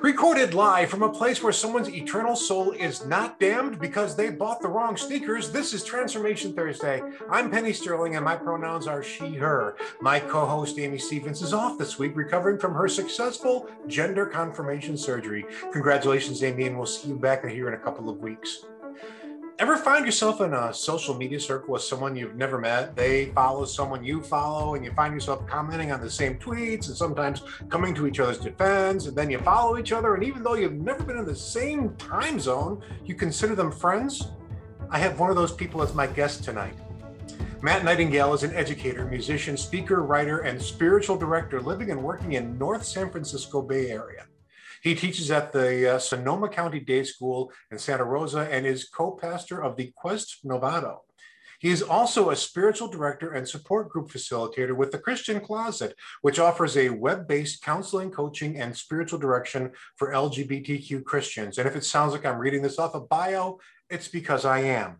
[0.00, 4.60] Recorded live from a place where someone's eternal soul is not damned because they bought
[4.60, 7.02] the wrong sneakers, this is Transformation Thursday.
[7.30, 9.76] I'm Penny Sterling and my pronouns are she, her.
[10.00, 14.96] My co host Amy Stevens is off this week recovering from her successful gender confirmation
[14.96, 15.44] surgery.
[15.72, 18.64] Congratulations, Amy, and we'll see you back here in a couple of weeks.
[19.62, 22.96] Ever find yourself in a social media circle with someone you've never met?
[22.96, 26.96] They follow someone you follow, and you find yourself commenting on the same tweets and
[26.96, 29.06] sometimes coming to each other's defense.
[29.06, 31.94] And then you follow each other, and even though you've never been in the same
[31.94, 34.30] time zone, you consider them friends?
[34.90, 36.74] I have one of those people as my guest tonight.
[37.62, 42.58] Matt Nightingale is an educator, musician, speaker, writer, and spiritual director living and working in
[42.58, 44.26] North San Francisco Bay Area.
[44.82, 49.12] He teaches at the uh, Sonoma County Day School in Santa Rosa and is co
[49.12, 50.98] pastor of the Quest Novato.
[51.60, 56.40] He is also a spiritual director and support group facilitator with the Christian Closet, which
[56.40, 61.58] offers a web based counseling, coaching, and spiritual direction for LGBTQ Christians.
[61.58, 64.96] And if it sounds like I'm reading this off a bio, it's because I am.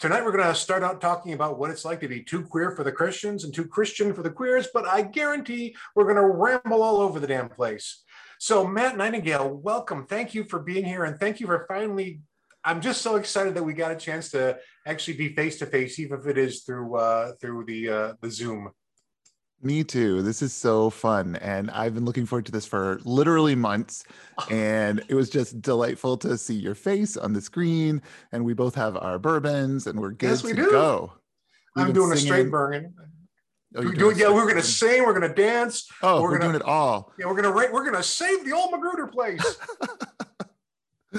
[0.00, 2.72] Tonight, we're going to start out talking about what it's like to be too queer
[2.72, 6.26] for the Christians and too Christian for the queers, but I guarantee we're going to
[6.26, 8.01] ramble all over the damn place.
[8.42, 10.04] So, Matt Nightingale, welcome.
[10.04, 12.22] Thank you for being here, and thank you for finally.
[12.64, 16.00] I'm just so excited that we got a chance to actually be face to face,
[16.00, 18.72] even if it is through uh, through the uh, the Zoom.
[19.62, 20.22] Me too.
[20.22, 21.36] This is so fun.
[21.36, 24.02] And I've been looking forward to this for literally months.
[24.50, 28.02] And it was just delightful to see your face on the screen.
[28.32, 30.70] And we both have our bourbons and we're good yes, we to do.
[30.72, 31.12] go.
[31.76, 32.24] We've I'm doing singing.
[32.24, 32.92] a straight bourbon.
[33.74, 35.88] Oh, we're doing, yeah, we're gonna sing, we're gonna dance.
[36.02, 37.12] Oh, we're, we're gonna, doing it all.
[37.18, 39.40] Yeah, we're gonna we're gonna save the old Magruder place.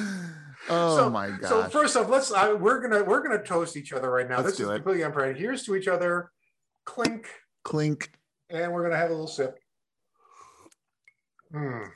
[0.69, 1.49] oh so, my god!
[1.49, 4.37] So first off, let's uh, we're gonna we're gonna toast each other right now.
[4.37, 4.83] Let's this is it.
[4.83, 5.39] completely.
[5.39, 6.29] Here's to each other.
[6.85, 7.27] Clink,
[7.63, 8.11] clink,
[8.51, 9.57] and we're gonna have a little sip.
[11.53, 11.89] Mm.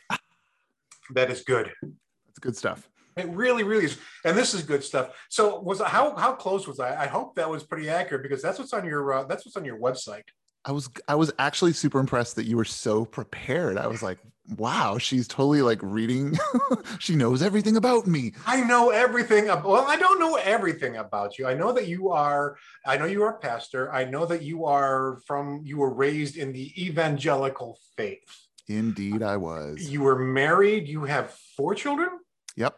[1.14, 1.72] That is good.
[1.82, 2.90] That's good stuff.
[3.16, 5.16] It really, really is, and this is good stuff.
[5.30, 7.04] So, was how how close was I?
[7.04, 9.66] I hope that was pretty accurate because that's what's on your uh, that's what's on
[9.66, 10.24] your website.
[10.68, 13.78] I was I was actually super impressed that you were so prepared.
[13.78, 14.18] I was like,
[14.58, 16.38] wow, she's totally like reading.
[17.00, 18.34] she knows everything about me.
[18.46, 19.46] I know everything.
[19.46, 21.48] About, well, I don't know everything about you.
[21.48, 22.58] I know that you are.
[22.86, 23.94] I know you are a pastor.
[23.94, 25.62] I know that you are from.
[25.64, 28.48] You were raised in the evangelical faith.
[28.68, 29.90] Indeed, I was.
[29.90, 30.90] You were married.
[30.90, 32.10] You have four children.
[32.58, 32.76] Yep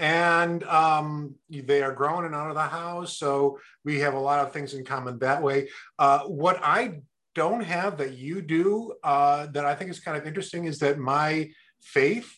[0.00, 3.18] and um, they are growing and out of the house.
[3.18, 5.68] So we have a lot of things in common that way.
[5.98, 7.02] Uh, what I
[7.34, 10.98] don't have that you do uh, that I think is kind of interesting is that
[10.98, 12.30] my faith,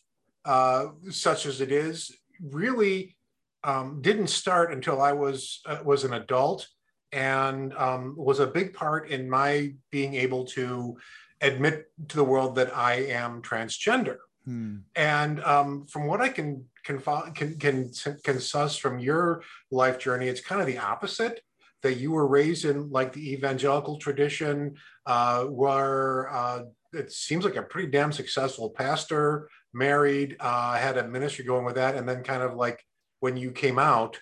[0.44, 3.16] uh, such as it is, really
[3.64, 6.66] um, didn't start until I was uh, was an adult,
[7.12, 10.96] and um, was a big part in my being able to
[11.40, 14.18] admit to the world that I am transgender.
[14.44, 14.78] Hmm.
[14.96, 16.98] And um, from what I can can
[17.34, 17.90] can can
[18.24, 21.40] can suss from your life journey, it's kind of the opposite
[21.82, 24.76] that you were raised in like the evangelical tradition,
[25.06, 26.62] uh, where uh,
[26.92, 31.74] it seems like a pretty damn successful pastor, married, uh, had a ministry going with
[31.74, 32.84] that, and then kind of like
[33.20, 34.18] when you came out,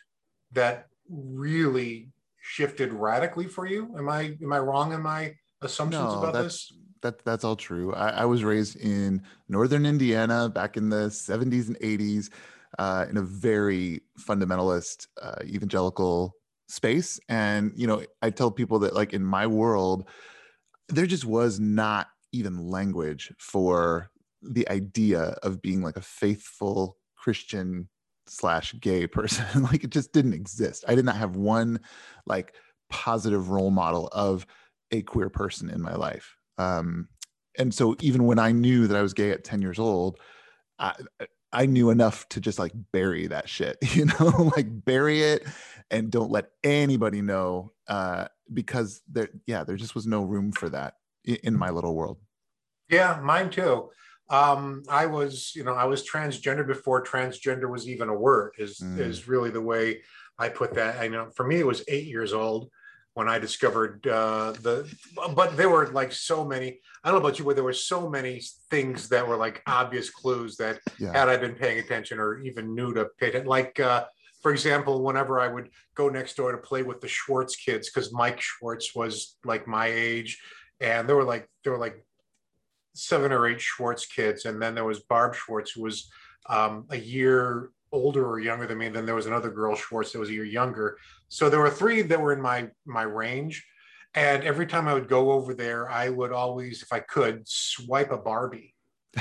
[0.53, 2.09] that really
[2.41, 3.95] shifted radically for you.
[3.97, 6.73] Am I am I wrong in my assumptions no, about this?
[7.03, 7.95] That that's all true.
[7.95, 12.29] I, I, was raised in northern Indiana back in the 70s and 80s,
[12.79, 16.35] uh, in a very fundamentalist uh, evangelical
[16.71, 20.09] space and you know i tell people that like in my world
[20.89, 24.11] there just was not even language for
[24.43, 27.89] the idea of being like a faithful christian
[28.31, 29.45] slash gay person.
[29.63, 30.85] Like it just didn't exist.
[30.89, 31.81] I did not have one
[32.27, 32.55] like
[32.89, 34.47] positive role model of
[34.91, 36.37] a queer person in my life.
[36.59, 37.09] Um
[37.59, 40.19] and so even when i knew that i was gay at 10 years old
[40.79, 40.95] I,
[41.53, 45.47] I knew enough to just like bury that shit, you know, like bury it
[45.91, 50.69] and don't let anybody know uh, because there, yeah, there just was no room for
[50.69, 50.95] that
[51.25, 52.19] in my little world.
[52.89, 53.91] Yeah, mine too.
[54.29, 58.53] Um, I was, you know, I was transgender before transgender was even a word.
[58.59, 58.99] Is mm.
[58.99, 60.03] is really the way
[60.39, 61.01] I put that.
[61.01, 62.71] I know for me, it was eight years old
[63.15, 64.91] when I discovered uh, the,
[65.35, 66.81] but there were like so many.
[67.03, 70.11] I don't know about you, but there were so many things that were like obvious
[70.11, 71.13] clues that yeah.
[71.13, 73.49] had I been paying attention or even knew to pay attention.
[73.49, 74.05] Like, uh,
[74.43, 78.13] for example, whenever I would go next door to play with the Schwartz kids, because
[78.13, 80.41] Mike Schwartz was like my age,
[80.81, 82.05] and there were like there were like
[82.95, 86.11] seven or eight Schwartz kids, and then there was Barb Schwartz, who was
[86.49, 88.89] um, a year older or younger than me.
[88.89, 90.99] Then there was another girl Schwartz that was a year younger.
[91.29, 93.67] So there were three that were in my my range,
[94.15, 98.11] And every time I would go over there, I would always, if I could, swipe
[98.11, 98.75] a Barbie.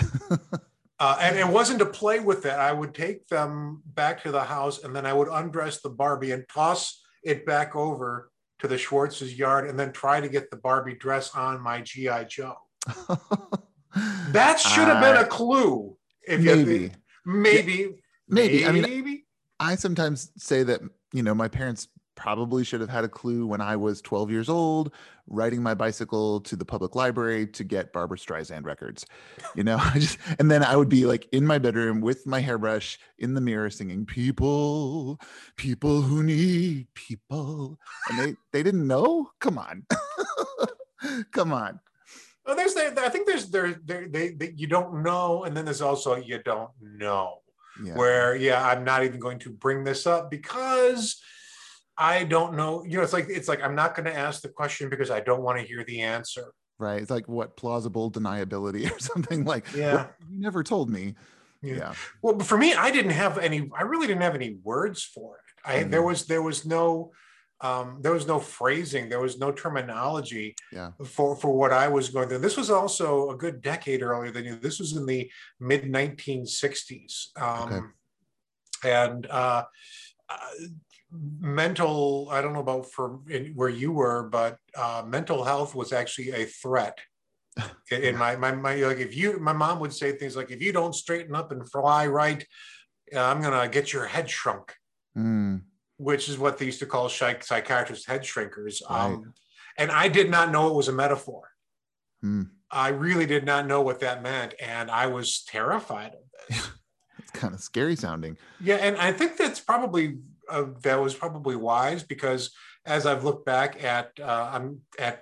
[0.99, 2.53] uh, and it wasn't to play with it.
[2.53, 6.31] I would take them back to the house and then I would undress the Barbie
[6.31, 10.57] and toss it back over to the Schwartz's yard and then try to get the
[10.57, 12.25] Barbie dress on my G.I.
[12.25, 12.55] Joe.
[14.29, 15.95] that should have been a clue.
[16.27, 16.73] If maybe.
[16.73, 16.91] You,
[17.25, 17.61] maybe.
[17.65, 18.01] Maybe.
[18.65, 19.23] I mean,
[19.59, 20.81] I sometimes say that,
[21.13, 21.87] you know, my parents
[22.19, 24.91] probably should have had a clue when I was 12 years old,
[25.27, 29.05] riding my bicycle to the public library to get Barbra Streisand records.
[29.55, 32.41] You know, I just and then I would be like in my bedroom with my
[32.41, 35.19] hairbrush in the mirror singing people,
[35.55, 37.79] people who need people.
[38.09, 39.31] And they they didn't know?
[39.39, 39.85] Come on.
[41.31, 41.79] Come on.
[42.45, 45.81] Well, there's I think there's there, there they, they you don't know and then there's
[45.81, 47.39] also you don't know.
[47.83, 47.95] Yeah.
[47.95, 51.21] Where yeah, I'm not even going to bring this up because
[51.97, 52.83] I don't know.
[52.83, 55.19] You know, it's like it's like I'm not going to ask the question because I
[55.19, 56.53] don't want to hear the answer.
[56.77, 57.01] Right.
[57.01, 59.65] It's like what plausible deniability or something like.
[59.75, 59.93] Yeah.
[59.93, 61.15] Well, you never told me.
[61.61, 61.75] Yeah.
[61.75, 61.93] yeah.
[62.21, 63.69] Well, for me, I didn't have any.
[63.77, 65.69] I really didn't have any words for it.
[65.69, 65.91] I mm.
[65.91, 67.11] there was there was no
[67.61, 70.91] um, there was no phrasing, there was no terminology yeah.
[71.05, 72.39] for for what I was going through.
[72.39, 74.55] This was also a good decade earlier than you.
[74.55, 75.29] This was in the
[75.59, 79.03] mid 1960s, um, okay.
[79.03, 79.63] and uh,
[80.29, 80.37] uh
[81.11, 85.91] mental i don't know about for in, where you were but uh, mental health was
[85.91, 86.99] actually a threat
[87.91, 90.71] in my, my my like if you my mom would say things like if you
[90.71, 92.45] don't straighten up and fly right
[93.15, 94.75] uh, i'm gonna get your head shrunk
[95.17, 95.59] mm.
[95.99, 99.05] Which is what they used to call psych- psychiatrists head shrinkers right.
[99.05, 99.33] um,
[99.77, 101.49] and i did not know it was a metaphor
[102.23, 102.47] mm.
[102.71, 106.69] i really did not know what that meant and i was terrified of this
[107.19, 110.17] it's kind of scary sounding yeah and i think that's probably
[110.49, 112.51] uh, that was probably wise because
[112.85, 115.21] as I've looked back at uh, I'm at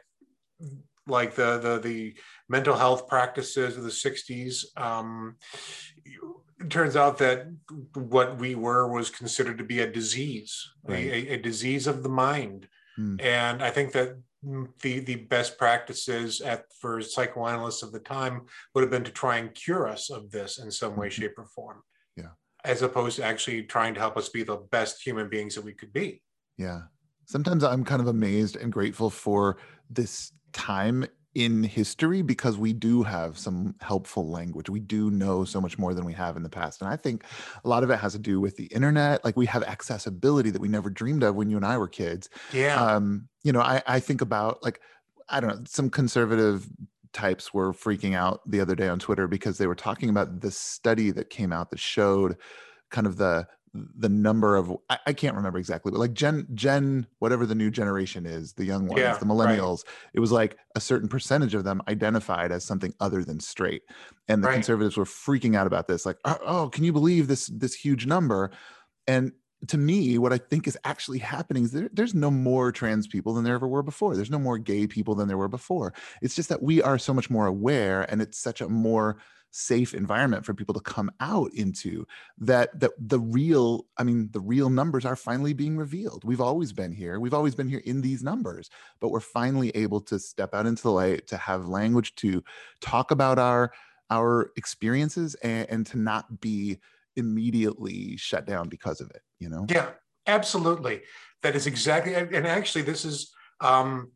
[1.06, 2.15] like the the the
[2.50, 5.35] mental health practices of the 60s um,
[6.59, 7.48] it turns out that
[7.94, 11.06] what we were was considered to be a disease right.
[11.06, 13.15] a, a, disease of the mind hmm.
[13.19, 14.18] and i think that
[14.81, 18.42] the the best practices at for psychoanalysts of the time
[18.74, 21.21] would have been to try and cure us of this in some way mm-hmm.
[21.21, 21.81] shape or form
[22.15, 22.31] Yeah.
[22.63, 25.74] as opposed to actually trying to help us be the best human beings that we
[25.74, 26.21] could be.
[26.57, 26.83] Yeah.
[27.25, 29.57] Sometimes I'm kind of amazed and grateful for
[29.89, 31.06] this time
[31.38, 34.72] in history because we do have some helpful language.
[34.72, 36.81] We do know so much more than we have in the past.
[36.81, 37.25] And I think
[37.63, 39.24] a lot of it has to do with the internet.
[39.24, 42.28] Like we have accessibility that we never dreamed of when you and I were kids.
[42.51, 42.84] Yeah.
[42.84, 44.81] Um, you know, I, I think about like,
[45.30, 46.68] I don't know, some conservative
[47.13, 50.57] types were freaking out the other day on Twitter because they were talking about this
[50.57, 52.36] study that came out that showed
[52.90, 53.48] kind of the
[53.97, 57.71] the number of I, I, can't remember exactly, but like Gen Gen whatever the new
[57.71, 60.12] generation is, the young ones, yeah, the millennials, right.
[60.13, 63.83] it was like a certain percentage of them identified as something other than straight,
[64.27, 64.56] and the right.
[64.56, 68.06] conservatives were freaking out about this, like, oh, oh, can you believe this this huge
[68.06, 68.51] number?
[69.07, 69.31] And
[69.68, 73.33] to me, what I think is actually happening is there, there's no more trans people
[73.33, 74.15] than there ever were before.
[74.15, 75.94] There's no more gay people than there were before.
[76.21, 79.18] It's just that we are so much more aware, and it's such a more
[79.51, 82.06] safe environment for people to come out into
[82.38, 86.74] that that the real i mean the real numbers are finally being revealed we've always
[86.74, 88.69] been here we've always been here in these numbers
[89.00, 92.44] but we're finally able to step out into the light to have language to
[92.81, 93.71] talk about our
[94.09, 96.78] our experiences and, and to not be
[97.16, 99.89] immediately shut down because of it you know yeah
[100.25, 101.01] absolutely
[101.44, 104.11] that is exactly and actually this is um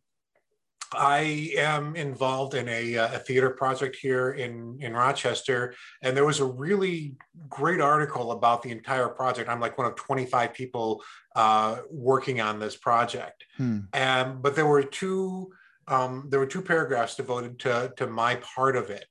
[0.93, 6.25] I am involved in a, uh, a, theater project here in, in Rochester, and there
[6.25, 7.15] was a really
[7.47, 9.49] great article about the entire project.
[9.49, 11.01] I'm like one of 25 people
[11.35, 13.79] uh, working on this project, hmm.
[13.93, 15.51] and but there were two
[15.87, 19.07] um, there were two paragraphs devoted to to my part of it,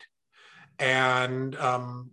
[0.80, 2.10] and um,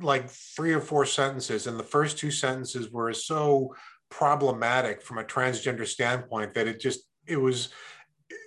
[0.00, 3.74] like three or four sentences and the first two sentences were so
[4.10, 7.70] problematic from a transgender standpoint that it just it was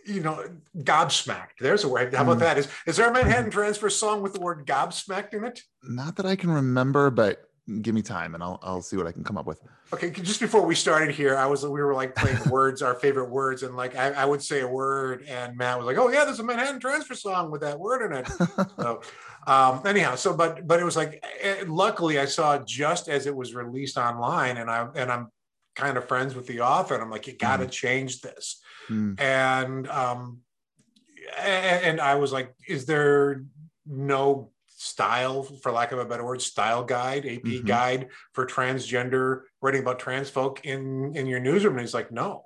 [0.06, 0.46] you know
[0.78, 1.58] gobsmacked.
[1.60, 2.42] There's a word how about mm.
[2.42, 2.58] that?
[2.60, 5.62] Is is there a manhattan transfer song with the word gobsmacked in it?
[5.84, 7.42] Not that i can remember but
[7.82, 9.60] give me time and I'll I'll see what I can come up with.
[9.94, 13.30] Okay, just before we started here, I was we were like playing words, our favorite
[13.30, 16.26] words, and like I, I, would say a word, and Matt was like, "Oh yeah,
[16.26, 18.28] there's a Manhattan Transfer song with that word in it."
[18.80, 19.02] so
[19.48, 23.26] um, anyhow, so but but it was like, eh, luckily I saw it just as
[23.26, 25.30] it was released online, and I and I'm
[25.76, 27.72] kind of friends with the author, and I'm like, you got to mm.
[27.72, 29.20] change this, mm.
[29.20, 30.40] and um,
[31.38, 33.44] and, and I was like, is there
[33.86, 34.52] no
[34.86, 37.66] style, for lack of a better word, style guide, AP mm-hmm.
[37.66, 41.74] guide for transgender, writing about trans folk in in your newsroom?
[41.74, 42.46] And he's like, no.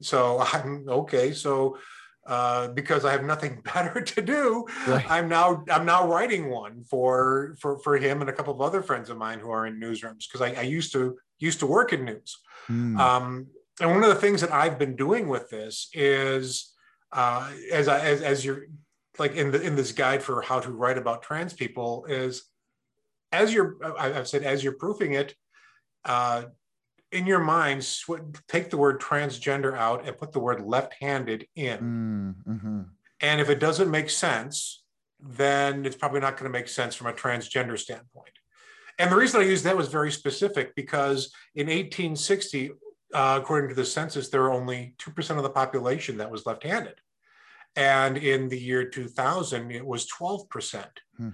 [0.00, 1.32] So I'm okay.
[1.32, 1.78] So
[2.26, 5.04] uh, because I have nothing better to do, right.
[5.10, 8.82] I'm now I'm now writing one for for for him and a couple of other
[8.82, 11.92] friends of mine who are in newsrooms because I, I, used to used to work
[11.92, 12.38] in news.
[12.70, 12.98] Mm.
[12.98, 13.46] Um,
[13.80, 16.72] and one of the things that I've been doing with this is
[17.12, 18.66] uh, as I as, as you're
[19.18, 22.44] like in the in this guide for how to write about trans people is
[23.30, 25.34] as you're I've said as you're proofing it,
[26.04, 26.44] uh,
[27.12, 31.78] in your mind, sw- take the word transgender out and put the word left-handed in.
[31.78, 32.80] Mm, mm-hmm.
[33.20, 34.82] And if it doesn't make sense,
[35.20, 38.32] then it's probably not going to make sense from a transgender standpoint.
[38.98, 42.72] And the reason I used that was very specific because in 1860,
[43.14, 46.64] uh, according to the census, there were only 2% of the population that was left
[46.64, 46.94] handed.
[47.76, 50.84] And in the year 2000, it was 12%.
[51.16, 51.28] Hmm.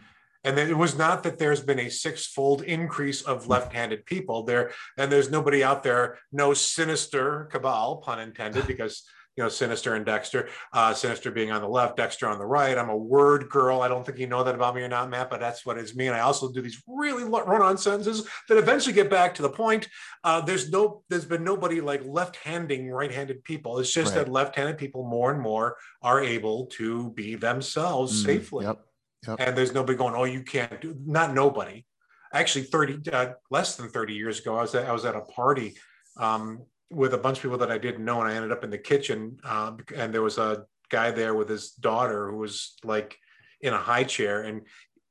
[0.44, 3.50] And it was not that there's been a six-fold increase of hmm.
[3.50, 9.02] left-handed people there, and there's nobody out there, no sinister cabal, pun intended, because
[9.38, 12.76] you know Sinister and Dexter, uh, Sinister being on the left, Dexter on the right.
[12.76, 13.82] I'm a word girl.
[13.82, 15.94] I don't think you know that about me or not, Matt, but that's what it's
[15.94, 16.08] me.
[16.08, 19.88] And I also do these really run-on sentences that eventually get back to the point.
[20.24, 23.78] Uh, there's no, there's been nobody like left-handing right-handed people.
[23.78, 24.24] It's just right.
[24.24, 28.64] that left-handed people more and more are able to be themselves mm, safely.
[28.64, 28.80] Yep.
[29.28, 29.40] Yep.
[29.40, 30.96] And there's nobody going, oh, you can't do.
[31.06, 31.84] Not nobody.
[32.32, 35.20] Actually, 30 uh, less than 30 years ago, I was at, I was at a
[35.20, 35.76] party.
[36.16, 38.70] Um, with a bunch of people that I didn't know, and I ended up in
[38.70, 43.18] the kitchen, uh, and there was a guy there with his daughter who was like
[43.60, 44.62] in a high chair, and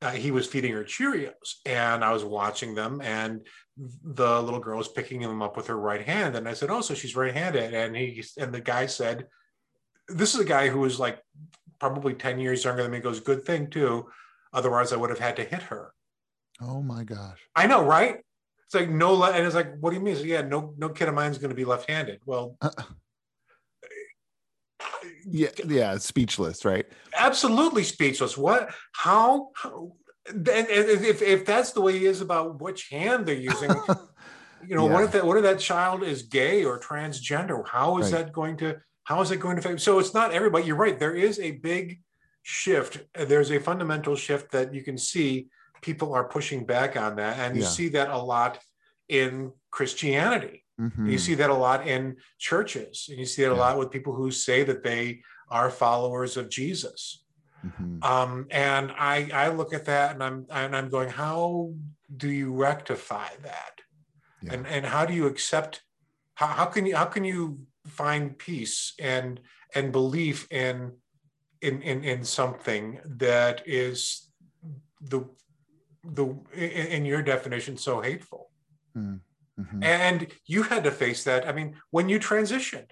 [0.01, 3.45] uh, he was feeding her Cheerios, and I was watching them, and
[4.03, 6.81] the little girl was picking them up with her right hand, and I said, "Oh,
[6.81, 9.27] so she's right-handed," and he and the guy said,
[10.07, 11.19] "This is a guy who was like
[11.79, 14.09] probably ten years younger than me." He goes, "Good thing too,
[14.53, 15.93] otherwise I would have had to hit her."
[16.61, 17.39] Oh my gosh!
[17.55, 18.17] I know, right?
[18.67, 20.17] It's like no, and it's like, what do you mean?
[20.17, 22.19] So, yeah, no, no kid of mine is going to be left-handed.
[22.25, 22.69] Well, uh,
[25.25, 26.85] yeah, yeah, speechless, right?
[27.15, 28.37] Absolutely speechless.
[28.37, 28.69] What?
[28.91, 29.51] How?
[29.55, 29.93] how
[30.27, 33.69] and if if that's the way he is about which hand they're using,
[34.67, 34.93] you know, yeah.
[34.93, 37.65] what if that what if that child is gay or transgender?
[37.65, 38.25] How is right.
[38.25, 38.75] that going to?
[39.05, 39.79] How is it going to affect?
[39.79, 40.65] So it's not everybody.
[40.65, 40.99] You're right.
[40.99, 42.01] There is a big
[42.43, 42.99] shift.
[43.15, 45.47] There's a fundamental shift that you can see
[45.81, 47.39] people are pushing back on that.
[47.39, 48.59] And you see that a lot
[49.09, 50.63] in Christianity.
[50.79, 51.09] Mm-hmm.
[51.09, 53.07] You see that a lot in churches.
[53.09, 53.57] And you see that yeah.
[53.57, 57.23] a lot with people who say that they are followers of Jesus.
[57.65, 58.03] Mm-hmm.
[58.03, 61.73] Um, and I, I look at that and I'm, and I'm going, how
[62.15, 63.81] do you rectify that?
[64.41, 64.53] Yeah.
[64.53, 65.81] And, and how do you accept,
[66.35, 69.39] how, how can you, how can you find peace and,
[69.73, 70.93] and belief in,
[71.61, 74.29] in, in, in something that is
[75.01, 75.27] the
[76.03, 78.49] the in your definition so hateful.
[78.95, 79.19] Mm,
[79.59, 79.83] mm-hmm.
[79.83, 81.47] and you had to face that.
[81.47, 82.89] I mean when you transitioned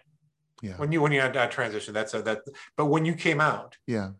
[0.61, 0.77] yeah.
[0.77, 2.41] when you when you had that transition that's a that
[2.75, 4.11] but when you came out yeah.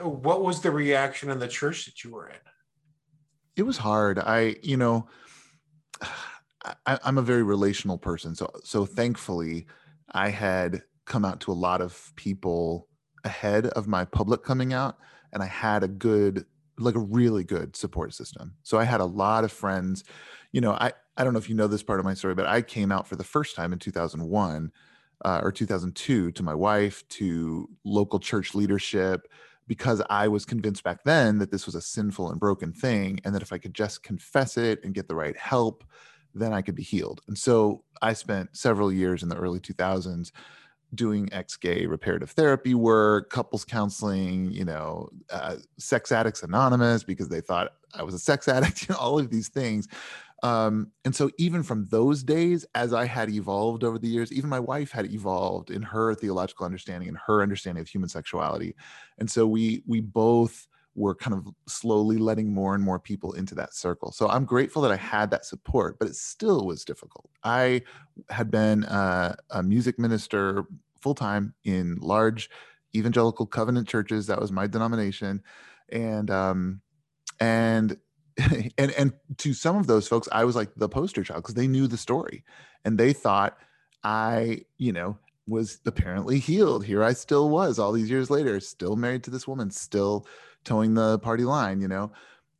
[0.00, 2.36] what was the reaction in the church that you were in?
[3.56, 4.18] It was hard.
[4.18, 5.08] I you know
[6.84, 8.34] I, i'm a very relational person.
[8.34, 9.66] So so thankfully
[10.12, 12.88] i had come out to a lot of people
[13.24, 14.98] ahead of my public coming out
[15.32, 16.44] and i had a good
[16.78, 18.54] like a really good support system.
[18.62, 20.04] So I had a lot of friends.
[20.52, 22.46] You know, I I don't know if you know this part of my story, but
[22.46, 24.70] I came out for the first time in 2001
[25.24, 29.28] uh, or 2002 to my wife, to local church leadership,
[29.66, 33.34] because I was convinced back then that this was a sinful and broken thing, and
[33.34, 35.84] that if I could just confess it and get the right help,
[36.34, 37.22] then I could be healed.
[37.26, 40.30] And so I spent several years in the early 2000s
[40.96, 47.40] doing ex-gay reparative therapy work, couples counseling, you know, uh, sex addicts anonymous because they
[47.40, 49.88] thought I was a sex addict, you know, all of these things.
[50.42, 54.50] Um, and so even from those days, as I had evolved over the years, even
[54.50, 58.74] my wife had evolved in her theological understanding and her understanding of human sexuality.
[59.18, 63.54] And so we we both were kind of slowly letting more and more people into
[63.54, 64.10] that circle.
[64.12, 67.28] So I'm grateful that I had that support, but it still was difficult.
[67.44, 67.82] I
[68.30, 70.64] had been uh, a music minister
[71.06, 72.50] full time in large
[72.96, 74.26] evangelical covenant churches.
[74.26, 75.40] That was my denomination,
[75.88, 76.80] and um,
[77.38, 77.96] and
[78.76, 81.68] and and to some of those folks, I was like the poster child because they
[81.68, 82.42] knew the story,
[82.84, 83.56] and they thought
[84.02, 86.84] I, you know, was apparently healed.
[86.84, 90.26] Here I still was all these years later, still married to this woman, still
[90.64, 92.10] toeing the party line, you know.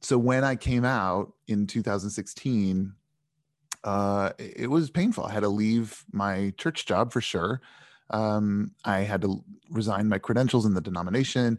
[0.02, 2.92] So when I came out in 2016,
[3.82, 5.24] uh, it was painful.
[5.24, 7.60] I had to leave my church job for sure.
[8.10, 11.58] Um, I had to resign my credentials in the denomination.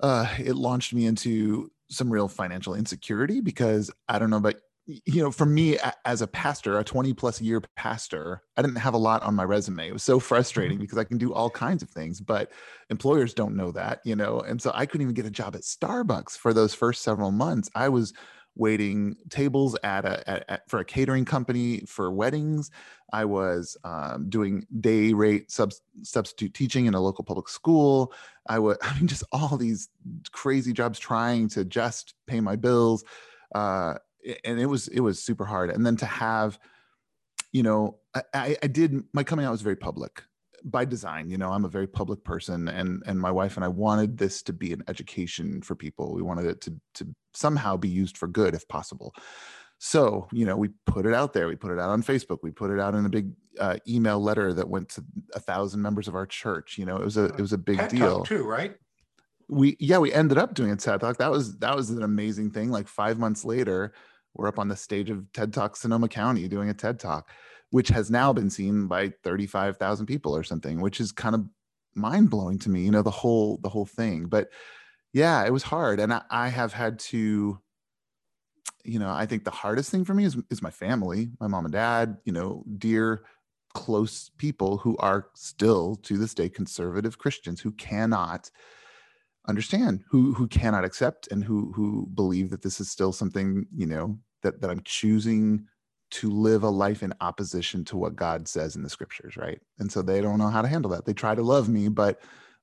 [0.00, 5.22] Uh, it launched me into some real financial insecurity because I don't know but you
[5.22, 8.98] know, for me as a pastor, a 20 plus year pastor, I didn't have a
[8.98, 9.88] lot on my resume.
[9.88, 10.82] It was so frustrating mm-hmm.
[10.82, 12.52] because I can do all kinds of things, but
[12.90, 14.40] employers don't know that, you know.
[14.40, 17.70] And so I couldn't even get a job at Starbucks for those first several months.
[17.74, 18.12] I was
[18.56, 22.70] waiting tables at a at, at, for a catering company for weddings.
[23.14, 28.12] I was um, doing day rate sub, substitute teaching in a local public school.
[28.48, 29.88] I was, I mean, just all these
[30.32, 33.04] crazy jobs trying to just pay my bills.
[33.54, 33.94] Uh,
[34.44, 36.58] and it was it was super hard and then to have
[37.52, 37.98] you know
[38.32, 40.22] I, I did my coming out was very public
[40.64, 43.68] by design you know i'm a very public person and and my wife and i
[43.68, 47.88] wanted this to be an education for people we wanted it to to somehow be
[47.88, 49.14] used for good if possible
[49.78, 52.50] so you know we put it out there we put it out on facebook we
[52.50, 55.04] put it out in a big uh, email letter that went to
[55.34, 57.78] a thousand members of our church you know it was a it was a big
[57.78, 58.76] TED deal Talk too right
[59.48, 62.50] we yeah we ended up doing a TED talk that was that was an amazing
[62.50, 63.92] thing like five months later
[64.34, 67.30] we're up on the stage of TED Talk Sonoma County doing a TED Talk,
[67.70, 71.44] which has now been seen by 35,000 people or something, which is kind of
[71.94, 74.26] mind blowing to me, you know, the whole, the whole thing.
[74.26, 74.48] But
[75.12, 76.00] yeah, it was hard.
[76.00, 77.60] And I, I have had to,
[78.84, 81.64] you know, I think the hardest thing for me is, is my family, my mom
[81.64, 83.24] and dad, you know, dear,
[83.72, 88.50] close people who are still to this day conservative Christians who cannot
[89.46, 93.86] understand who who cannot accept and who who believe that this is still something you
[93.86, 95.66] know that that i'm choosing
[96.10, 99.60] to live a life in opposition to what god says in the scriptures right?
[99.78, 101.04] And so they don't know how to handle that.
[101.04, 102.20] They try to love me but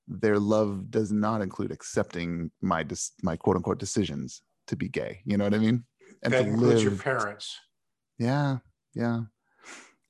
[0.08, 2.84] their love does not include accepting my
[3.22, 5.20] my quote unquote decisions to be gay.
[5.24, 5.84] You know what i mean
[6.22, 7.58] and that includes live, your parents
[8.18, 8.58] yeah
[8.94, 9.20] yeah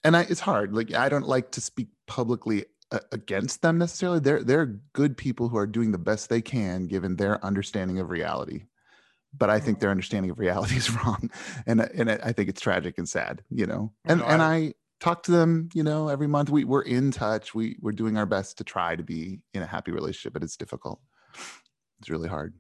[0.05, 2.65] and I, it's hard like i don't like to speak publicly
[3.11, 4.21] against them necessarily.
[4.21, 8.11] They're they're good people who are doing the best they can given their understanding of
[8.11, 8.65] reality.
[9.37, 9.93] But I think their mm-hmm.
[9.93, 11.31] understanding of reality is wrong,
[11.67, 13.43] and and I think it's tragic and sad.
[13.51, 15.69] You know, and no, and I, I talk to them.
[15.75, 17.55] You know, every month we we're in touch.
[17.55, 20.57] We we're doing our best to try to be in a happy relationship, but it's
[20.57, 21.01] difficult.
[22.01, 22.55] It's really hard.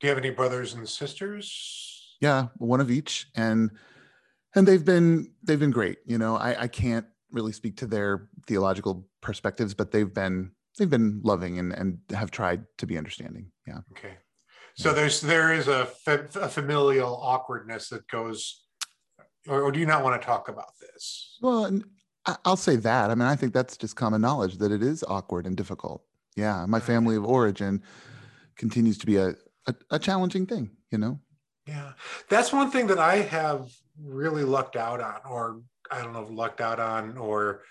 [0.00, 1.97] Do you have any brothers and sisters?
[2.20, 3.70] Yeah, one of each, and
[4.54, 5.98] and they've been they've been great.
[6.04, 10.90] You know, I I can't really speak to their theological perspectives, but they've been they've
[10.90, 13.50] been loving and and have tried to be understanding.
[13.66, 13.80] Yeah.
[13.92, 14.14] Okay.
[14.76, 14.94] So yeah.
[14.94, 18.64] there's there is a, a familial awkwardness that goes,
[19.48, 21.36] or, or, do you not want to talk about this?
[21.42, 21.80] Well,
[22.44, 23.10] I'll say that.
[23.10, 26.04] I mean, I think that's just common knowledge that it is awkward and difficult.
[26.36, 27.82] Yeah, my family of origin
[28.56, 29.34] continues to be a,
[29.66, 30.70] a, a challenging thing.
[30.92, 31.20] You know.
[31.68, 31.92] Yeah,
[32.30, 33.70] that's one thing that I have
[34.02, 37.62] really lucked out on, or I don't know if lucked out on or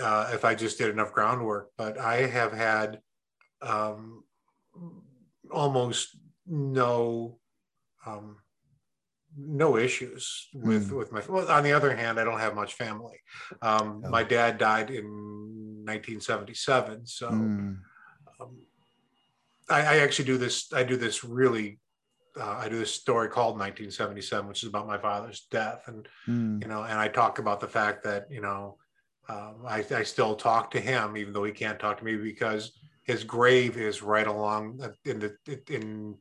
[0.00, 3.00] uh, if I just did enough groundwork, but I have had
[3.60, 4.24] um,
[5.50, 7.38] almost no
[8.06, 8.38] um,
[9.36, 10.96] no issues with mm.
[10.96, 11.22] with my.
[11.28, 13.18] Well, on the other hand, I don't have much family.
[13.60, 14.08] Um, oh.
[14.08, 15.04] My dad died in
[15.84, 17.30] 1977, so.
[17.30, 17.78] Mm.
[19.68, 20.72] I, I actually do this.
[20.72, 21.80] I do this really
[22.38, 26.62] uh, I do this story called 1977, which is about my father's death, and mm.
[26.62, 28.76] you know, and I talk about the fact that you know,
[29.28, 32.78] um, I, I, still talk to him even though he can't talk to me because
[33.04, 35.36] his grave is right along in the
[35.68, 36.16] in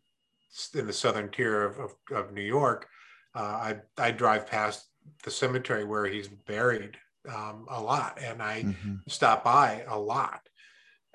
[0.73, 2.87] in the southern tier of, of, of New York.
[3.35, 4.87] Uh, I I drive past
[5.23, 6.97] the cemetery where he's buried
[7.29, 8.95] um, a lot, and I mm-hmm.
[9.07, 10.47] stop by a lot,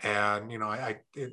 [0.02, 1.32] and you know, I, I it,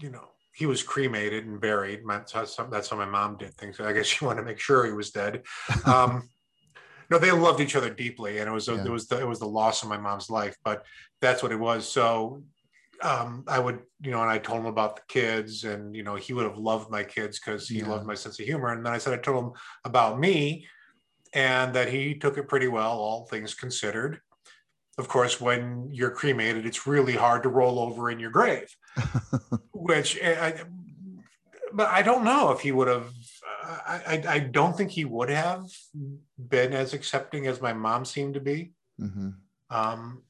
[0.00, 2.04] you know he was cremated and buried.
[2.04, 3.80] My, that's, how, that's how my mom did things.
[3.80, 5.42] I guess she wanted to make sure he was dead.
[5.86, 6.28] Um,
[7.10, 8.84] no, they loved each other deeply, and it was yeah.
[8.84, 10.56] it was the, it was the loss of my mom's life.
[10.64, 10.84] But
[11.20, 11.88] that's what it was.
[11.88, 12.42] So
[13.02, 16.14] um, I would, you know, and I told him about the kids, and you know,
[16.14, 17.88] he would have loved my kids because he yeah.
[17.88, 18.68] loved my sense of humor.
[18.68, 19.52] And then I said I told him
[19.84, 20.66] about me,
[21.32, 24.20] and that he took it pretty well, all things considered.
[24.98, 28.68] Of course, when you're cremated, it's really hard to roll over in your grave.
[29.82, 30.62] which eh, I,
[31.72, 33.10] but I don't know if he would have.
[33.64, 35.70] I, I don't think he would have
[36.36, 38.72] been as accepting as my mom seemed to be.
[39.00, 39.30] Mm-hmm.
[39.70, 40.22] Um,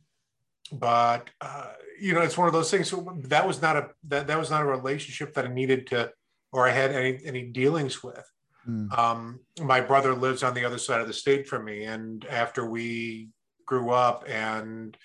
[0.71, 2.88] but uh, you know, it's one of those things.
[2.88, 6.12] So that was not a that, that was not a relationship that I needed to,
[6.53, 8.25] or I had any any dealings with.
[8.69, 8.97] Mm.
[8.97, 12.69] Um, my brother lives on the other side of the state from me, and after
[12.69, 13.31] we
[13.67, 14.97] grew up and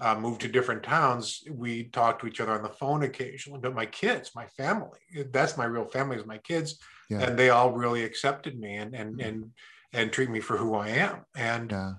[0.00, 3.60] uh, moved to different towns, we talk to each other on the phone occasionally.
[3.60, 4.98] But my kids, my family,
[5.30, 6.78] that's my real family is my kids,
[7.08, 7.20] yeah.
[7.20, 9.28] and they all really accepted me and and mm-hmm.
[9.28, 9.50] and
[9.92, 11.24] and treat me for who I am.
[11.36, 11.92] And yeah.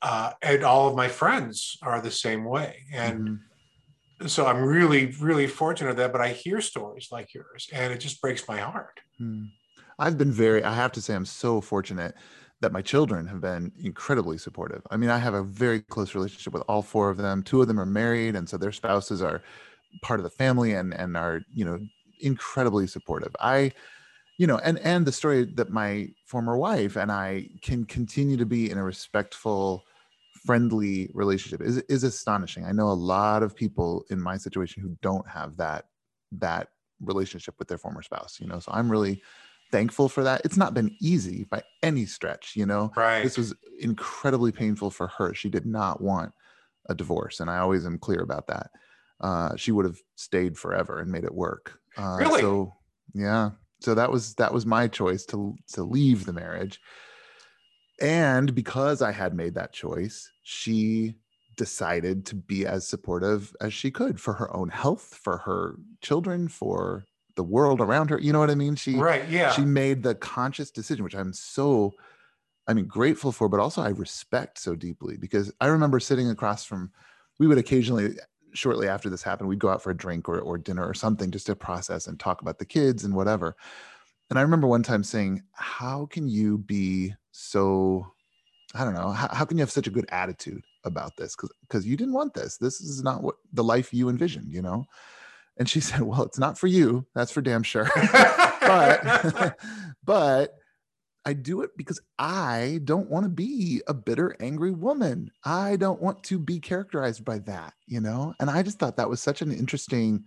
[0.00, 2.84] uh, and all of my friends are the same way.
[2.92, 4.26] And mm-hmm.
[4.26, 6.12] so I'm really really fortunate that.
[6.12, 9.00] But I hear stories like yours, and it just breaks my heart.
[9.20, 9.50] Mm.
[9.98, 10.64] I've been very.
[10.64, 12.14] I have to say, I'm so fortunate
[12.62, 14.82] that my children have been incredibly supportive.
[14.90, 17.42] I mean, I have a very close relationship with all four of them.
[17.42, 19.42] Two of them are married, and so their spouses are
[20.00, 21.78] part of the family and and are you know
[22.20, 23.34] incredibly supportive.
[23.40, 23.72] I,
[24.38, 28.46] you know, and and the story that my former wife and I can continue to
[28.46, 29.84] be in a respectful,
[30.46, 32.64] friendly relationship is is astonishing.
[32.64, 35.86] I know a lot of people in my situation who don't have that
[36.32, 36.68] that
[37.00, 38.38] relationship with their former spouse.
[38.40, 39.20] You know, so I'm really
[39.72, 40.42] thankful for that.
[40.44, 42.92] It's not been easy by any stretch, you know.
[42.96, 43.22] Right.
[43.22, 45.34] This was incredibly painful for her.
[45.34, 46.32] She did not want
[46.88, 48.70] a divorce, and I always am clear about that.
[49.20, 51.78] Uh, she would have stayed forever and made it work.
[51.96, 52.40] Uh, Really?
[52.40, 52.72] So
[53.14, 53.50] yeah.
[53.80, 56.80] So that was that was my choice to to leave the marriage.
[58.00, 61.14] And because I had made that choice, she
[61.56, 66.48] decided to be as supportive as she could for her own health, for her children,
[66.48, 68.18] for the world around her.
[68.18, 68.76] You know what I mean?
[68.76, 69.28] She Right.
[69.28, 69.52] Yeah.
[69.52, 71.94] she made the conscious decision, which I'm so
[72.66, 76.64] I mean grateful for, but also I respect so deeply because I remember sitting across
[76.64, 76.92] from
[77.38, 78.16] we would occasionally
[78.54, 81.30] shortly after this happened, we'd go out for a drink or, or dinner or something
[81.30, 83.56] just to process and talk about the kids and whatever.
[84.30, 88.06] And I remember one time saying, How can you be so,
[88.74, 91.34] I don't know, how, how can you have such a good attitude about this?
[91.34, 92.56] Because because you didn't want this.
[92.56, 94.86] This is not what the life you envisioned, you know?
[95.58, 97.06] And she said, Well, it's not for you.
[97.14, 97.88] That's for damn sure.
[98.60, 99.56] but
[100.04, 100.54] but
[101.24, 105.30] I do it because I don't want to be a bitter, angry woman.
[105.44, 108.34] I don't want to be characterized by that, you know?
[108.40, 110.24] And I just thought that was such an interesting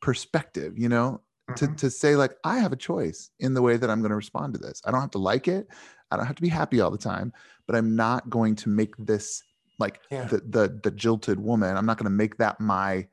[0.00, 1.20] perspective, you know,
[1.56, 1.76] to, Mhm.
[1.76, 4.54] to say, like, I have a choice in the way that I'm going to respond
[4.54, 4.82] to this.
[4.84, 5.68] I don't have to like it.
[6.10, 7.32] I don't have to be happy all the time,
[7.66, 9.42] but I'm not going to make this
[9.78, 10.24] like Yeah.
[10.24, 11.76] the, the the jilted woman.
[11.76, 13.06] I'm not going to make that my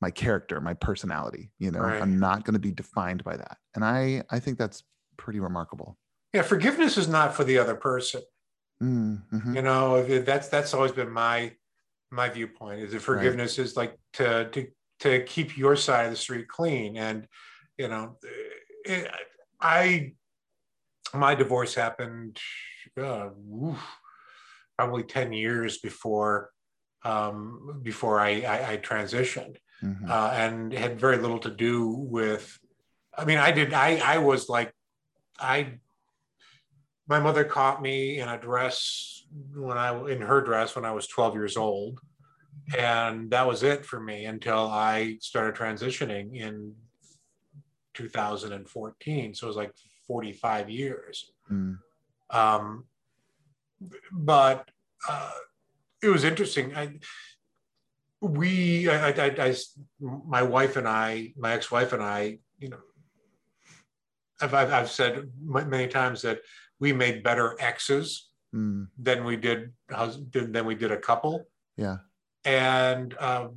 [0.00, 1.80] my character, my personality, you know.
[1.80, 2.00] Right.
[2.00, 3.58] I'm not going to be defined by that.
[3.74, 4.82] And I I think that's
[5.16, 5.98] pretty remarkable.
[6.32, 6.42] yeah.
[6.42, 8.22] Forgiveness is not for the other person.
[8.82, 9.56] Mm, mhm.
[9.56, 11.52] You know, that's that's always been my
[12.10, 12.80] my viewpoint.
[12.80, 14.68] Is that forgiveness is like to to
[15.00, 16.96] to keep your side of the street clean.
[16.96, 17.26] And
[17.76, 18.18] you know,
[18.84, 19.10] it,
[19.60, 20.12] I
[21.12, 22.38] my divorce happened
[23.00, 23.30] uh,
[23.62, 23.78] oof,
[24.76, 26.50] probably ten years before
[27.04, 29.56] um, before I, I, I transitioned.
[29.82, 30.08] Mhm.
[30.08, 32.58] uh, and had very little to do with.
[33.16, 33.72] I mean, I did.
[33.72, 34.72] I I was like,
[35.38, 35.78] I.
[37.06, 41.06] My mother caught me in a dress when I in her dress when I was
[41.06, 42.00] 12 years old,
[42.76, 46.74] and that was it for me until I started transitioning in
[47.94, 49.34] 2014.
[49.34, 49.72] So it was like
[50.06, 51.32] 45 years.
[51.50, 51.78] Mm.
[52.30, 52.84] Um,
[54.12, 54.70] but
[55.08, 55.30] uh,
[56.02, 56.76] it was interesting.
[56.76, 56.98] I,
[58.20, 59.54] we, I, I, I,
[60.00, 62.78] my wife and I, my ex-wife and I, you know,
[64.40, 66.40] I've, I've, I've said many times that
[66.80, 68.88] we made better exes Mm.
[68.96, 69.74] than we did
[70.32, 71.44] than we did a couple,
[71.76, 71.98] Yeah.
[72.46, 73.48] and uh,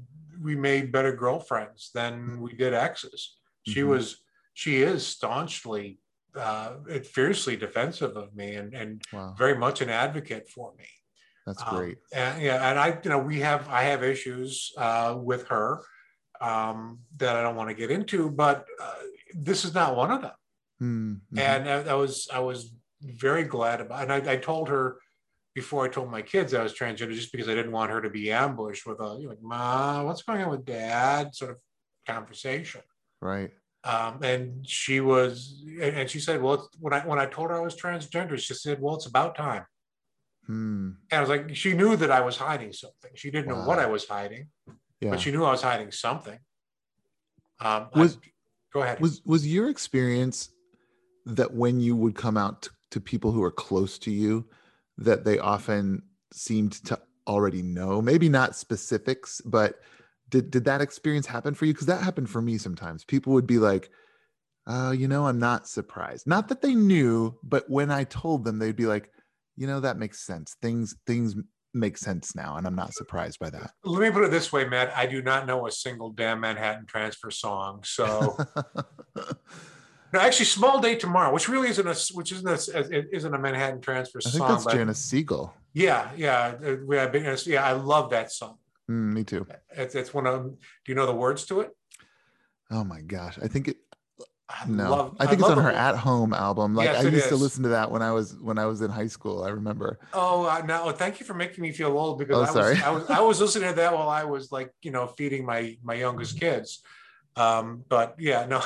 [0.42, 3.38] we made better girlfriends than we did exes.
[3.66, 3.88] She Mhm.
[3.88, 4.22] was,
[4.54, 6.00] she is staunchly,
[6.36, 6.74] uh,
[7.06, 9.34] fiercely defensive of me, and and Wow.
[9.38, 10.90] very much an advocate for me.
[11.46, 11.98] That's Um, great.
[12.14, 15.82] and yeah, and I, you know, we have I have issues uh, with her
[16.40, 18.94] um, that I don't want to get into, but uh,
[19.34, 20.32] this is not one of them.
[20.82, 21.40] Mm, mhm.
[21.40, 24.98] And I, I was I was very glad about, and I, I told her
[25.54, 28.10] before I told my kids I was transgender, just because I didn't want her to
[28.10, 31.58] be ambushed with a you know, like, "Ma, what's going on with Dad?" sort of
[32.08, 32.82] conversation.
[33.22, 33.52] right.
[33.84, 37.50] Um, and she was, and and she said, "Well, it's, when I when I told
[37.50, 39.66] her I was transgender, she said, well, it's about time."
[40.50, 40.96] Mm.
[41.12, 43.12] And I was like, she knew that I was hiding something.
[43.16, 44.48] She didn't know what I was hiding,
[45.00, 45.12] Yeah.
[45.12, 46.40] but she knew I was hiding something.
[47.60, 48.32] Um, Was- I-
[48.74, 49.00] go ahead.
[49.00, 50.50] was was your experience
[51.26, 54.48] that when you would come out to, to people who are close to you
[54.98, 56.02] that they often
[56.34, 59.76] seemed to already know maybe not specifics but
[60.30, 63.46] did did that experience happen for you because that happened for me sometimes people would
[63.46, 63.92] be like
[64.66, 68.58] uh you know i'm not surprised not that they knew but when i told them
[68.58, 69.12] they'd be like
[69.62, 71.36] you know that makes sense things things
[71.76, 74.66] make sense now and i'm not surprised by that Let me put it this way,
[74.68, 74.92] Matt.
[74.98, 77.82] I do not know a single damn Manhattan Transfer song.
[77.84, 78.36] So,
[79.16, 83.80] no, actually, "Small Day Tomorrow," which really isn't a which isn't a isn't a Manhattan
[83.82, 84.50] Transfer i think song.
[84.50, 87.64] that's janis siegel yeah, yeah, we have been, yeah.
[87.64, 88.58] I love that song.
[88.90, 90.44] Mm, me too It's, it's one of.
[90.44, 91.70] Do you know the words to it?
[92.72, 93.38] Oh my gosh.
[93.42, 93.78] I think it
[94.60, 94.92] I no.
[94.92, 96.76] love- I think it's on her at home album.
[96.76, 98.92] Like Yes, I used to listen to that when I was when I was in
[98.92, 99.44] high school.
[99.44, 100.00] I remember.
[100.14, 100.92] Oh uh, no!
[100.92, 102.82] Thank you for making me feel old because Oh, I was.
[102.84, 105.78] I was I was listening to that while I was like you know feeding my
[105.84, 106.82] my youngest kids.
[107.36, 108.62] Um, but yeah, no,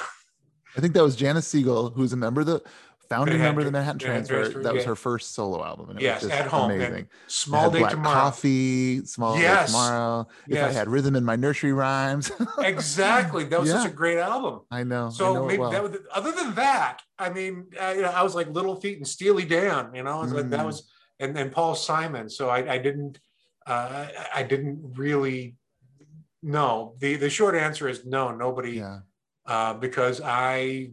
[0.75, 2.61] I think that was Janis Siegel, who's a member of the
[3.09, 4.41] founding member of the Manhattan- Transfer.
[4.41, 4.89] Transfer, That was yeah.
[4.89, 6.71] her first solo album, and it Yes, was just at home.
[6.71, 6.95] amazing.
[7.05, 8.13] It Small day Black tomorrow.
[8.15, 9.67] Coffee, Small Yes.
[9.67, 10.27] Day Tomorrow.
[10.47, 13.43] If I had rhythm in my nursery rhymes, Exactly.
[13.45, 14.61] That was such a great album.
[14.71, 15.07] I know.
[15.07, 15.71] I So know maybe well.
[15.71, 18.97] that was, other than that, I mean, I, you know, I was like Little Feat
[18.97, 20.65] and Steely Dan, you know, I was like that Mm.
[20.65, 20.89] was,
[21.19, 22.29] and and Paul Simon.
[22.29, 23.19] So I, I didn't,
[23.67, 25.55] uh, I I didn't really.
[26.43, 26.93] know.
[26.99, 28.31] the the short answer is no.
[28.35, 28.99] Nobody, yeah.
[29.47, 30.91] uh, because I,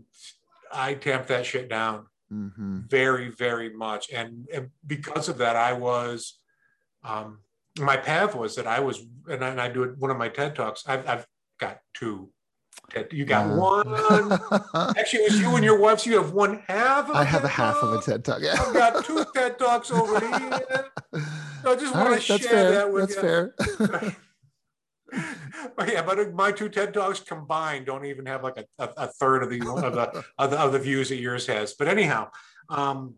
[0.72, 5.72] I tamped that shit down hmm very very much, and, and because of that, I
[5.74, 6.38] was,
[7.04, 7.38] um,
[7.78, 10.28] my path was that I was, and I, and I do it one of my
[10.28, 10.84] TED talks.
[10.86, 11.26] I've I've
[11.58, 12.30] got two.
[12.90, 13.86] TED, you got one.
[14.96, 16.00] Actually, it was you and your wife.
[16.00, 17.08] So You have one half.
[17.08, 18.38] Of I have a TED half of a TED talk.
[18.40, 18.56] Yeah.
[18.58, 20.62] I've got two TED talks over here.
[21.64, 22.70] I just All want right, to that's share fair.
[22.72, 23.20] that with That's you.
[23.20, 24.16] fair.
[25.76, 29.06] But yeah, but my two TED talks combined don't even have like a, a, a
[29.06, 31.74] third of the of the, of the of the views that yours has.
[31.74, 32.30] But anyhow,
[32.68, 33.14] um,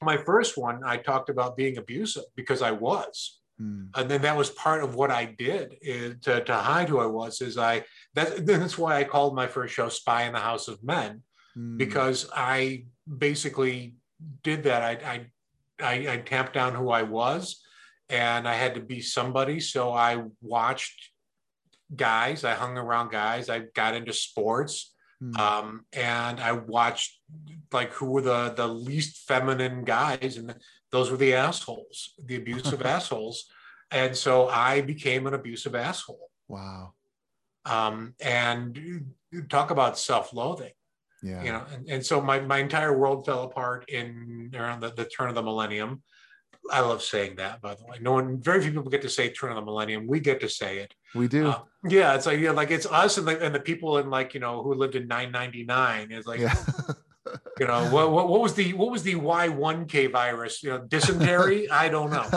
[0.00, 4.36] my first one I talked about being abusive because I was Mm, and then that
[4.36, 7.40] was part of what I did is to, to hide who I was.
[7.40, 7.84] Is I
[8.14, 11.22] that that's why I called my first show "Spy in the House of Men"
[11.56, 12.86] mm, because I
[13.18, 13.96] basically
[14.42, 14.82] did that.
[14.82, 15.26] I I
[15.84, 17.61] I, I tamped down who I was,
[18.12, 19.58] and I had to be somebody.
[19.58, 21.10] So I watched
[21.96, 22.44] guys.
[22.44, 23.48] I hung around guys.
[23.48, 25.36] I got into sports, mm.
[25.38, 27.18] um, and I watched
[27.72, 30.54] like who were the the least feminine guys, and
[30.90, 33.46] those were the assholes, the abusive assholes.
[33.90, 36.30] And so I became an abusive asshole.
[36.48, 36.92] wow.
[37.64, 39.12] Um, and
[39.48, 40.72] talk about self-loathing,
[41.22, 41.42] Yeah.
[41.44, 41.64] you know.
[41.72, 45.34] And, and so my my entire world fell apart in around the, the turn of
[45.34, 46.02] the millennium.
[46.70, 47.96] I love saying that, by the way.
[48.00, 50.06] No one, very few people get to say turn of the millennium.
[50.06, 50.94] We get to say it.
[51.14, 51.48] we do.
[51.48, 54.34] Uh, yeah, it's like yeah, like it's us and the, and the people in like
[54.34, 56.54] you know who lived in 999 is like yeah.
[57.58, 60.62] you know what, what what was the what was the Y1K virus?
[60.62, 61.68] You know, dysentery.
[61.82, 62.28] I don't know,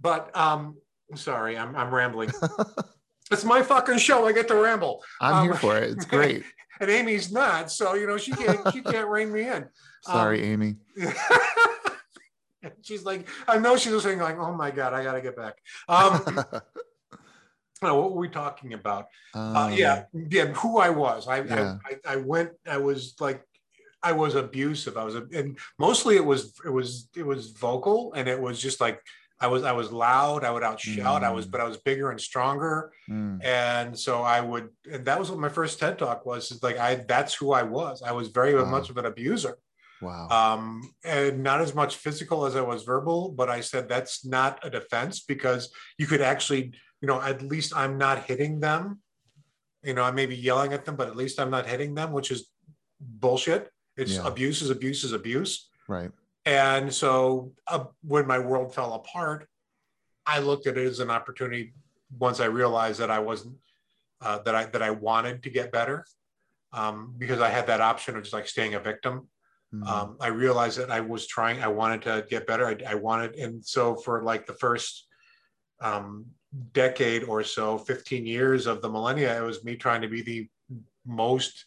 [0.00, 0.76] but um,
[1.14, 2.30] sorry, I'm I'm rambling.
[3.32, 4.24] It's my fucking show.
[4.28, 5.90] I get to ramble, I'm Um, here for it.
[5.90, 6.44] It's great.
[6.80, 9.66] and Amy's not, so you know she can't she can't rein me in.
[10.04, 10.76] Sorry, Amy.
[12.82, 15.56] she's like, I know she's listening, like, oh my god, I gotta get back.
[15.88, 16.22] Um,
[17.82, 19.06] no, what were we talking about?
[19.34, 21.28] Uh, Um, yeah, yeah, who I was.
[21.28, 21.78] I, Yeah.
[21.84, 22.50] I, I, went.
[22.66, 23.42] I was like,
[24.02, 24.96] I was abusive.
[24.96, 28.80] I was, and mostly it was, it was, it was vocal, and it was just
[28.80, 29.00] like
[29.38, 30.44] I was, I was loud.
[30.44, 31.22] I would outshout.
[31.22, 31.50] I was, Mm.
[31.50, 35.38] but I was bigger and stronger, mm, and so I would, and that was what
[35.38, 36.50] my first TED talk was.
[36.50, 38.00] Is like I, that's who I was.
[38.02, 38.64] I was very Wow.
[38.64, 39.58] much of an abuser
[40.00, 40.28] wow.
[40.28, 43.30] um, and not as much physical as I was verbal.
[43.30, 47.76] But I said that's not a defense because you could actually, you know, at least
[47.76, 49.00] I'm not hitting them.
[49.82, 52.12] You know, I may be yelling at them, but at least I'm not hitting them,
[52.12, 52.48] which is
[53.00, 53.70] bullshit.
[53.96, 54.26] It's Yeah.
[54.26, 55.68] abuse is abuse is abuse.
[55.88, 56.10] right.
[56.44, 59.48] And so uh, when my world fell apart,
[60.24, 61.74] I looked at it as an opportunity.
[62.18, 63.56] Once I realized that I wasn't
[64.20, 66.04] uh, that I that I wanted to get better,
[66.72, 69.28] um, because I had that option of just like staying a victim
[69.82, 72.66] Mm, um, I realized that I was trying, I wanted to get better.
[72.66, 75.06] I, I wanted, and so for like the first
[75.80, 76.26] um,
[76.72, 80.48] decade or so, 15 years of the millennia, it was me trying to be the
[81.04, 81.66] most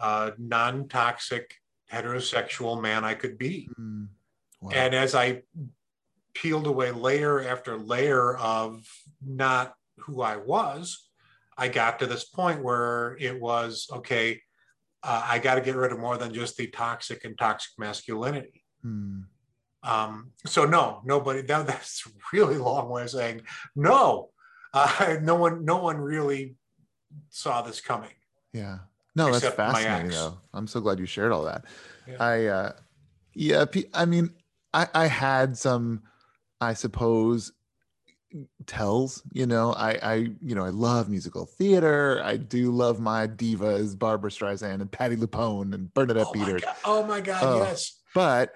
[0.00, 1.54] uh, non toxic
[1.92, 3.68] heterosexual man I could be.
[3.78, 4.08] mm,
[4.60, 4.70] wow.
[4.72, 5.42] And as I
[6.34, 8.86] peeled away layer after layer of
[9.24, 11.08] not who I was,
[11.56, 14.40] I got to this point where it was okay,
[15.02, 18.62] uh, I got to get rid of more than just the toxic and toxic masculinity.
[18.84, 19.24] Mm,
[19.82, 21.42] Um, so no, nobody.
[21.42, 23.42] That, that's really long way of saying
[23.74, 24.30] no.
[24.74, 26.54] Uh, no one, no one really
[27.30, 28.14] saw this coming.
[28.52, 28.78] yeah.
[29.14, 30.38] No, that's fascinating though.
[30.54, 31.66] I'm so glad you shared all that.
[32.08, 32.16] Yeah.
[32.18, 32.72] I uh
[33.34, 34.30] yeah, I mean,
[34.72, 36.02] I I had some
[36.62, 37.52] I suppose
[38.66, 42.20] tells, you know, I I you know, I love musical theater.
[42.24, 46.62] I do love my divas, Barbra Streisand and Patti LuPone and Bernadette Oh my Peters.
[46.62, 46.74] god!
[46.84, 47.42] Oh my god!
[47.42, 47.56] Oh.
[47.58, 48.00] yes.
[48.14, 48.54] but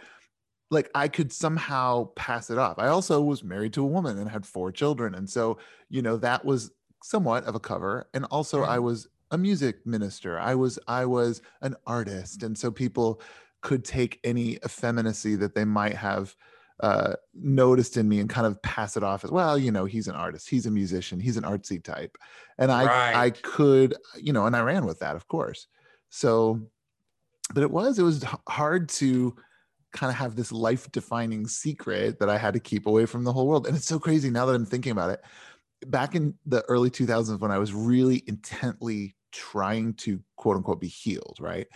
[0.71, 2.79] like I could somehow pass it off.
[2.79, 5.15] I also was married to a woman and had four children.
[5.15, 5.59] And so,
[5.89, 6.73] you know, that was
[7.05, 8.09] somewhat of a cover.
[8.15, 8.83] And also I Mhm.
[8.83, 10.39] was a music minister.
[10.41, 12.43] I was I was an artist.
[12.43, 13.21] And so people
[13.63, 16.35] could take any effeminacy that they might have
[16.81, 19.57] uh, noticed in me and kind of pass it off as well.
[19.57, 22.17] You know, he's an artist, he's a musician, he's an artsy type,
[22.59, 25.67] and I I could you know, and I ran with that, of course.
[26.11, 26.61] So,
[27.55, 29.37] but it was it was hard to
[29.93, 33.33] kind of have this life defining secret that I had to keep away from the
[33.33, 33.67] whole world.
[33.67, 35.23] And it's so crazy now that I'm thinking about it.
[35.87, 40.89] Back in the early 2000s, when I was really intently trying to quote unquote be
[40.89, 41.67] healed, right?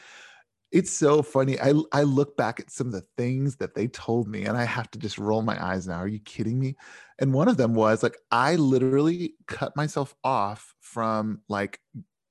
[0.73, 1.59] It's so funny.
[1.61, 4.65] I I look back at some of the things that they told me, and I
[4.65, 5.97] have to just roll my eyes now.
[5.97, 6.77] Are you kidding me?
[7.19, 11.81] And one of them was like, I literally cut myself off from like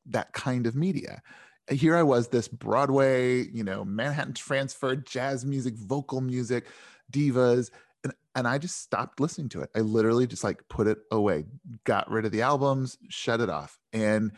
[0.08, 1.22] that kind of media.
[1.70, 6.66] Here I was, this Broadway, you know, Manhattan Transfer, jazz music, vocal music,
[7.12, 7.72] divas,
[8.04, 9.70] and and I just stopped listening to it.
[9.76, 11.46] I literally just like put it away,
[11.84, 14.32] got rid of the albums, shut it off, and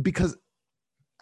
[0.00, 0.36] because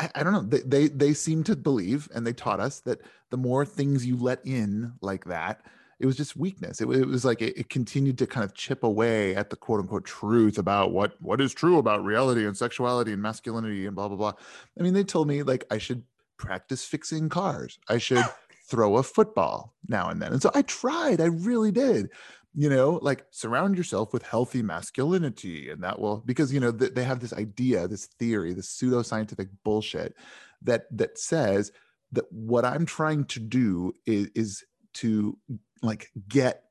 [0.01, 0.43] I, I don't know.
[0.43, 4.17] They, they they seem to believe, and they taught us that the more things you
[4.17, 5.63] let in like that,
[6.01, 6.81] it was just weakness.
[6.81, 9.81] It, it was like it, it, continued to kind of chip away at the quote
[9.81, 14.09] unquote truth about what what is true about reality and sexuality and masculinity and blah
[14.09, 14.33] blah blah.
[14.79, 16.05] I mean, they told me like I should
[16.37, 17.79] practice fixing cars.
[17.89, 18.25] I should
[18.69, 20.33] throw a football now and then.
[20.33, 21.21] And so I tried.
[21.21, 22.11] I really did
[22.59, 26.92] you know like surround yourself with healthy masculinity and that will because you know th-
[26.92, 30.16] they have this idea this theory this pseudoscientific bullshit
[30.61, 31.71] that that says
[32.11, 35.38] that what i'm trying to do is is to
[35.83, 36.64] like get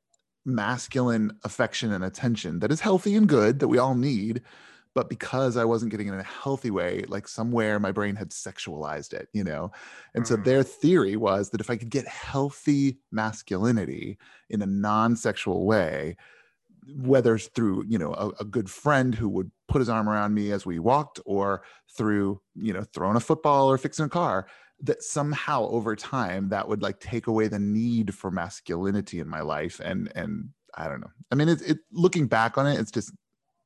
[0.43, 4.41] masculine affection and attention that is healthy and good that we all need
[4.98, 8.32] but because I wasn't getting it in a healthy way, like somewhere my brain had
[8.32, 9.72] sexualized it, you know?
[10.16, 10.28] And mm.
[10.28, 14.18] so their theory was that if I could get healthy masculinity
[14.50, 16.18] in a non sexual way,
[16.96, 20.52] whether through, you know, a, a, good friend who would put his arm around me
[20.52, 21.62] as we walked or
[21.96, 24.48] through, you know, throwing a football or fixing a car,
[24.82, 29.42] that somehow over time that would like take away the need for masculinity in my
[29.42, 29.80] life.
[29.80, 31.12] And, and, I don't know.
[31.32, 33.12] I mean, it, it looking back on it, it's just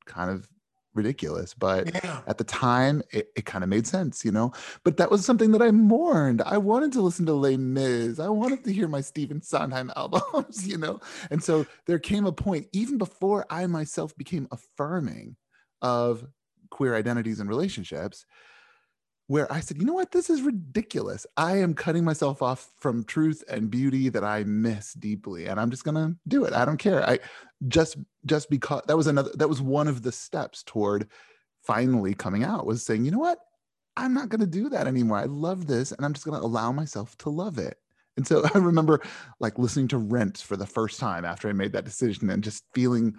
[0.05, 0.47] kind of
[0.93, 2.21] ridiculous but yeah.
[2.27, 4.51] at the time it, it kind of made sense you know?
[4.83, 6.41] But that was something that i mourned.
[6.41, 8.19] I wanted to listen to Les Mis.
[8.19, 10.99] I wanted to hear my stephen sondheim albums you know?
[11.29, 15.35] And so there came a point even before i myself became affirming
[15.81, 16.25] of
[16.69, 18.25] queer identities and relationships
[19.31, 21.25] where I said, you know what, this is ridiculous.
[21.37, 25.69] I am cutting myself off from truth and beauty that I miss deeply, and I'm
[25.69, 26.51] just gonna do it.
[26.51, 27.07] I don't care.
[27.09, 27.17] I
[27.69, 31.07] just just because that was another that was one of the steps toward
[31.63, 33.39] finally coming out was saying, you know what,
[33.95, 35.19] I'm not gonna do that anymore.
[35.19, 37.77] I love this, and I'm just gonna allow myself to love it.
[38.17, 38.99] And so I remember
[39.39, 42.65] like listening to Rent for the first time after I made that decision and just
[42.73, 43.15] feeling,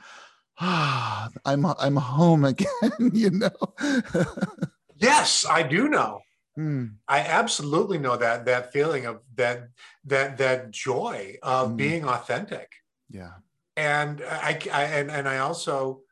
[0.61, 2.67] ah, I'm I'm home again,
[3.15, 3.51] you know.
[5.03, 6.21] Yes, I do know.
[6.59, 6.97] Mm.
[7.09, 9.69] I absolutely know that that feeling of that
[10.05, 11.77] that that joy of mm.
[11.77, 12.71] being authentic.
[13.11, 13.33] Yeah.
[13.77, 16.03] And I, I and and I also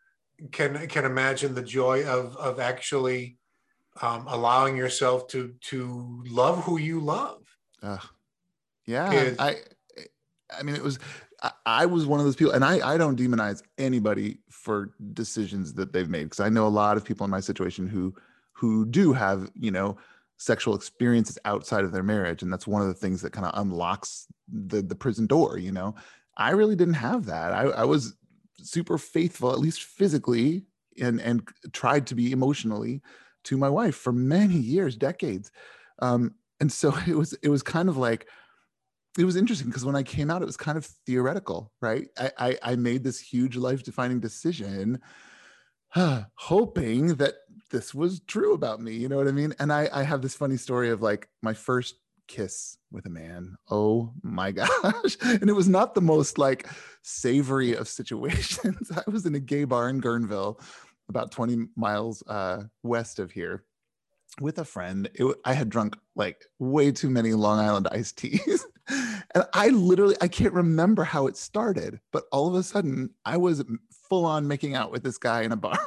[0.51, 3.37] can can imagine the joy of of actually
[4.01, 7.43] um, allowing yourself to to love who you love.
[7.83, 7.99] Uh,
[8.87, 9.57] yeah, I
[10.59, 10.99] I mean it was
[11.43, 15.75] I, I was one of those people, and I I don't demonize anybody for decisions
[15.75, 18.15] that they've made because I know a lot of people in my situation who
[18.61, 19.97] who do have you know
[20.37, 23.53] sexual experiences outside of their marriage and that's one of the things that kind of
[23.61, 25.95] unlocks the the prison door you know?
[26.37, 27.53] I really didn't have that.
[27.53, 28.15] I, I was
[28.63, 30.63] super faithful at least physically
[31.01, 33.03] and and tried to be emotionally
[33.45, 35.51] to my wife for many years decades.
[36.01, 38.27] Um, and so it was it was kind of like
[39.19, 42.07] it was interesting because when i came out it was kind of theoretical right?
[42.17, 45.01] I i, I made this huge life defining decision
[45.95, 47.35] hoping that
[47.71, 48.93] this was true about me.
[48.93, 49.55] You know what I mean?
[49.59, 51.97] And I, I have this funny story of like my first
[52.31, 53.57] kiss with a man.
[53.71, 55.17] Oh my gosh.
[55.23, 56.69] And it was not the most like
[57.03, 58.91] savory of situations.
[58.95, 60.61] I was in a gay bar in Guerneville,
[61.09, 63.65] about 20 miles uh, west of here
[64.41, 65.11] with a friend.
[65.15, 68.65] It, I had drunk like way too many Long Island iced teas.
[69.35, 73.37] and I literally, I can't remember how it started, but all of a sudden I
[73.39, 73.65] was
[74.11, 75.79] full on making out with this guy in a bar.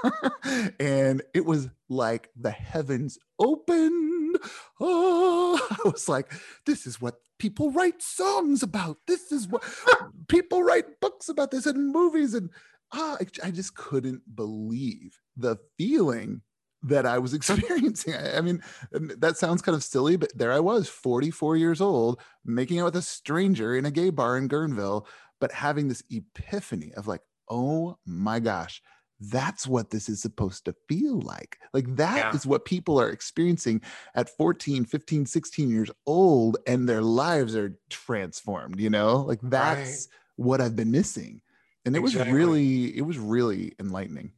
[0.80, 4.38] and it was like the heavens opened.
[4.80, 6.34] Oh, I was like,
[6.66, 8.98] this is what people write songs about.
[9.06, 9.64] This is what
[10.30, 12.34] people write books about this and movies.
[12.34, 12.50] And
[12.94, 16.42] ah, I, I just couldn't believe the feeling
[16.84, 18.14] that I was experiencing.
[18.14, 22.22] I, I mean, that sounds kind of silly, but there I was, 44 years old,
[22.46, 25.06] making out with a stranger in a gay bar in Guerneville,
[25.40, 27.22] but having this epiphany of like,
[27.54, 28.82] oh my gosh,
[29.20, 31.58] that's what this is supposed to feel like.
[31.74, 32.36] Like that yeah.
[32.36, 33.82] is what people are experiencing
[34.16, 39.18] at 14, 15, 16 years old, and their lives are transformed, you know?
[39.18, 40.46] Like that's right.
[40.48, 41.42] what I've been missing.
[41.86, 42.32] And it exactly.
[42.32, 44.32] was really, it was really enlightening.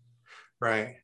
[0.59, 0.97] Right.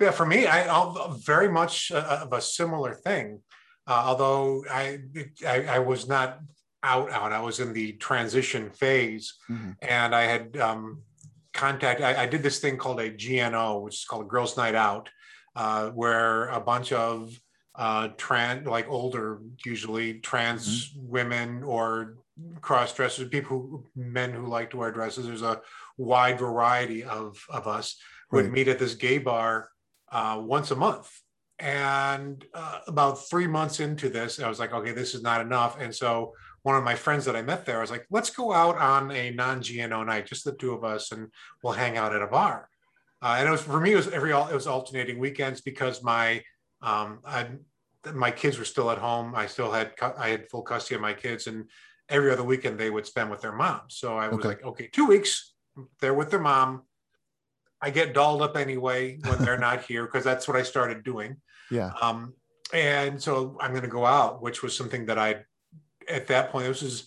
[0.00, 3.42] Yeah, for me, I I'll, very much of a similar thing.
[3.86, 5.00] Uh, although I,
[5.46, 6.40] I, I was not
[6.82, 9.72] out out, I was in the transition phase, mm-hmm.
[9.82, 11.02] and I had um,
[11.56, 12.00] contact.
[12.00, 15.08] I, I, did this thing called a GNO, which is called a Girls' Night Out,
[15.54, 17.38] uh, where a bunch of
[17.74, 21.08] uh, trans, like older, usually trans mm-hmm.
[21.08, 22.18] women or
[22.60, 25.26] cross dressers, people who, men who like to wear dresses.
[25.26, 25.60] There's a
[25.96, 27.96] wide variety of, of us
[28.30, 28.42] right.
[28.42, 29.70] would meet at this gay bar
[30.12, 31.10] uh, once a month.
[31.58, 35.80] And uh, about three months into this, I was like, okay, this is not enough.
[35.80, 36.34] And so
[36.66, 39.12] one of my friends that I met there, I was like, let's go out on
[39.12, 41.28] a non-GNO night, just the two of us, and
[41.62, 42.68] we'll hang out at a bar.
[43.22, 46.42] Uh, and it was for me, it was every it was alternating weekends because my
[46.82, 47.46] um, I,
[48.12, 49.32] my kids were still at home.
[49.36, 51.70] I still had I had full custody of my kids, and
[52.08, 53.82] every other weekend they would spend with their mom.
[53.86, 54.48] So I was okay.
[54.48, 55.52] like, okay, two weeks
[56.00, 56.82] they're with their mom.
[57.80, 61.36] I get dolled up anyway when they're not here because that's what I started doing.
[61.68, 61.90] Yeah.
[62.00, 62.32] Um,
[62.72, 65.42] and so I'm going to go out, which was something that I,
[66.08, 67.06] at that point, this was,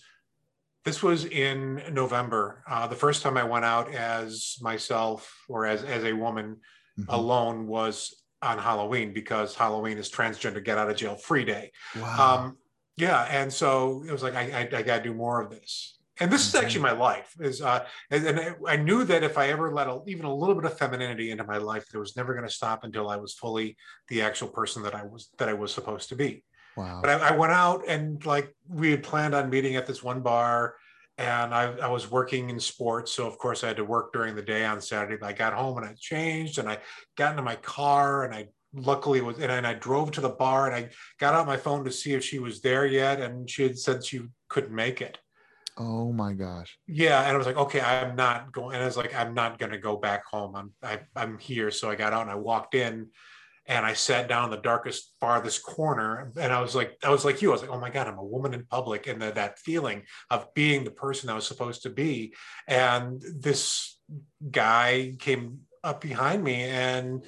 [0.84, 2.62] this was in November.
[2.68, 6.56] Uh, the first time I went out as myself or as as a woman
[6.98, 7.10] mm-hmm.
[7.10, 11.70] alone was on Halloween because Halloween is transgender get out of jail free day.
[11.96, 12.44] Wow.
[12.44, 12.58] Um,
[12.96, 16.00] yeah, and so it was like I, I, I got to do more of this
[16.20, 19.48] and this is actually my life is uh, and, and, i knew that if i
[19.48, 22.34] ever let a, even a little bit of femininity into my life it was never
[22.34, 23.76] going to stop until i was fully
[24.08, 26.44] the actual person that i was that i was supposed to be
[26.76, 30.02] wow but I, I went out and like we had planned on meeting at this
[30.02, 30.76] one bar
[31.18, 34.34] and I, I, was working in sports so of course i had to work during
[34.34, 36.78] the day on saturday but i got home and i changed and i
[37.16, 40.74] got into my car and i luckily was and i drove to the bar and
[40.74, 43.78] i got out my phone to see if she was there yet and she had
[43.78, 45.18] said she couldn't make it
[45.82, 46.78] Oh my gosh.
[46.86, 48.74] Yeah, and I was like, okay, I'm not going.
[48.74, 50.54] And I was like, I'm not going to go back home.
[50.54, 51.70] I'm I, am i am here.
[51.70, 53.08] So I got out and I walked in,
[53.70, 56.32] and I sat down in the darkest, farthest corner.
[56.36, 57.50] And I was like, I was like you.
[57.50, 60.02] I was like, oh my god, I'm a woman in public, and the, that feeling
[60.28, 62.34] of being the person I was supposed to be.
[62.66, 63.96] And this
[64.50, 67.24] guy came up behind me and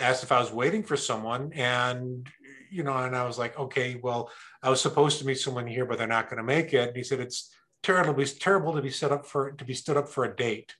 [0.00, 2.28] asked if I was waiting for someone, and
[2.68, 4.32] you know, and I was like, okay, well,
[4.64, 6.88] I was supposed to meet someone here, but they're not going to make it.
[6.88, 9.96] And he said, it's terrible, it's terrible to be set up for to be stood
[9.96, 10.74] up for a date.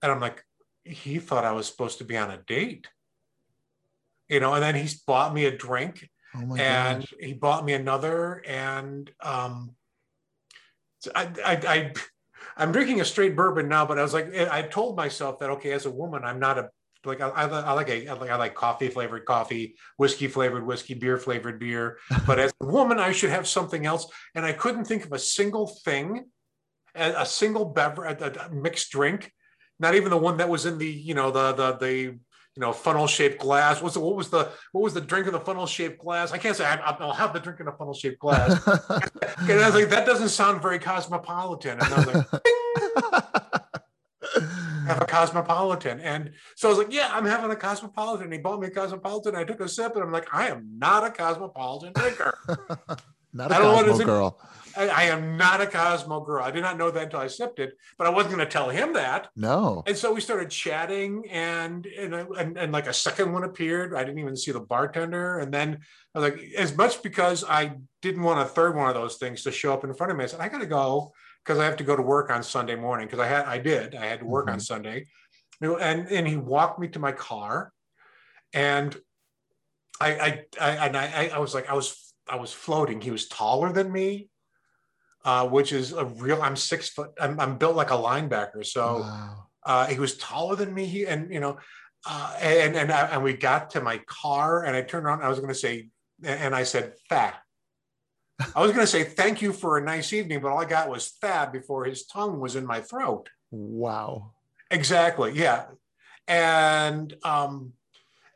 [0.00, 0.42] And I'm like,
[0.84, 2.88] he thought I was supposed to be on a date.
[4.32, 7.14] You know, and then he bought me a drink oh and gosh.
[7.20, 8.42] he bought me another.
[8.46, 9.74] And um
[11.14, 11.92] I, I, I
[12.56, 15.72] I'm drinking a straight bourbon now, but I was like, I told myself that okay,
[15.72, 16.70] as a woman, I'm not a
[17.04, 20.64] like I, I, I, like a I like I like coffee flavored coffee, whiskey flavored
[20.64, 21.98] whiskey, beer flavored beer.
[22.26, 25.18] But as a woman, I should have something else, and I couldn't think of a
[25.18, 26.24] single thing,
[26.94, 29.30] a, a single beverage, a, a, mixed drink,
[29.78, 32.18] not even the one that was in the you know the the the
[32.56, 33.80] you know funnel shaped glass.
[33.80, 36.32] What's the, what was the what was the drink in the funnel shaped glass?
[36.32, 38.66] I can't say I, will have the drink in a funnel shaped glass.
[38.66, 41.78] and I was like, that doesn't sound very cosmopolitan.
[41.80, 42.26] And I was like
[44.86, 46.00] have a cosmopolitan.
[46.00, 48.30] And so I was like, yeah, I'm having a cosmopolitan.
[48.32, 49.36] He bought me a cosmopolitan.
[49.36, 52.38] I took a sip and I'm like, I am not a cosmopolitan drinker.
[53.32, 54.40] not a cosmo girl.
[54.76, 56.44] I, I, am not a Cosmo girl.
[56.44, 58.68] I did not know that until I sipped it, but I wasn't going to tell
[58.68, 59.28] him that.
[59.36, 59.82] No.
[59.86, 63.94] And so we started chatting, and and, and and like a second one appeared.
[63.94, 65.78] I didn't even see the bartender, and then
[66.14, 69.42] I was like, as much because I didn't want a third one of those things
[69.42, 70.24] to show up in front of me.
[70.24, 71.12] I said, I got to go
[71.44, 73.94] because I have to go to work on Sunday morning because I had I did
[73.94, 74.54] I had to work mm-hmm.
[74.54, 75.06] on Sunday,
[75.60, 77.72] and and he walked me to my car,
[78.52, 78.96] and
[80.00, 83.00] I I, I and I I was like I was I was floating.
[83.00, 84.28] He was taller than me,
[85.24, 86.42] uh, which is a real.
[86.42, 87.12] I'm six foot.
[87.20, 89.46] I'm, I'm built like a linebacker, so wow.
[89.64, 90.86] uh, he was taller than me.
[90.86, 91.58] He, and you know,
[92.06, 95.22] uh, and and and we got to my car, and I turned around.
[95.22, 95.88] I was going to say,
[96.22, 97.36] and I said, "Fat."
[98.56, 100.90] I was going to say thank you for a nice evening, but all I got
[100.90, 103.28] was "fat" before his tongue was in my throat.
[103.50, 104.32] Wow.
[104.70, 105.32] Exactly.
[105.34, 105.66] Yeah.
[106.26, 107.74] And um,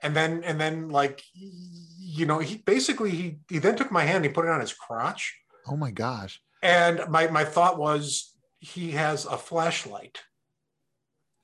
[0.03, 4.24] and then and then like you know he basically he he then took my hand
[4.24, 5.37] he put it on his crotch.
[5.66, 6.41] Oh my gosh.
[6.67, 10.21] And my my thought was he has a flashlight.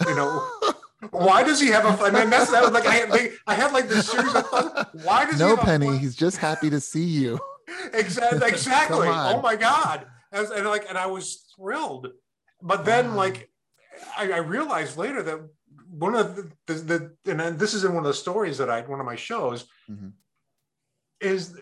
[0.07, 0.49] You know.
[1.11, 2.05] Why does he have a?
[2.05, 5.05] I mean, that's that was like I had, I had like this series of thoughts.
[5.05, 5.45] Why does he?
[5.45, 5.99] no Penny?
[5.99, 7.41] He's just happy to see you
[7.93, 8.49] exactly.
[8.49, 9.09] Exactly.
[9.09, 10.07] oh my god.
[10.31, 12.09] And, and, like, and I was thrilled,
[12.63, 13.17] but then wow.
[13.17, 13.51] like,
[14.17, 15.47] I, I, realized later that
[15.91, 18.81] one of the, the, the and this is in one of the stories that I
[18.81, 20.09] one of my shows mm-hmm.
[21.21, 21.61] is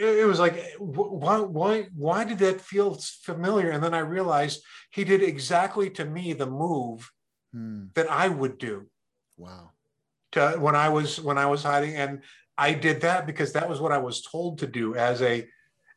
[0.00, 5.04] it, was like why why why did that feel familiar and then i realized he
[5.04, 7.10] did exactly to me the move
[7.52, 7.84] hmm.
[7.94, 8.86] that i would do
[9.36, 9.70] wow
[10.32, 12.22] to when i was when i was hiding and
[12.60, 15.48] I did that because that was what I was told to do as a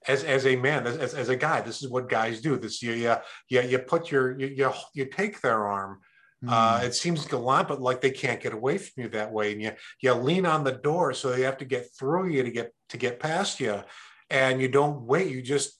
[0.08, 1.60] as as a man, as, as a guy.
[1.60, 2.58] This is what guys do.
[2.58, 3.16] This you you
[3.49, 5.99] you, you put your you, you, you take their arm
[6.45, 6.86] Uh, Hmm.
[6.88, 9.72] it seems gallant, but like they can't get away from you that way, and you
[10.04, 12.98] you lean on the door, so they have to get through you to get to
[12.98, 13.84] get past you,
[14.30, 15.30] and you don't wait.
[15.30, 15.78] You just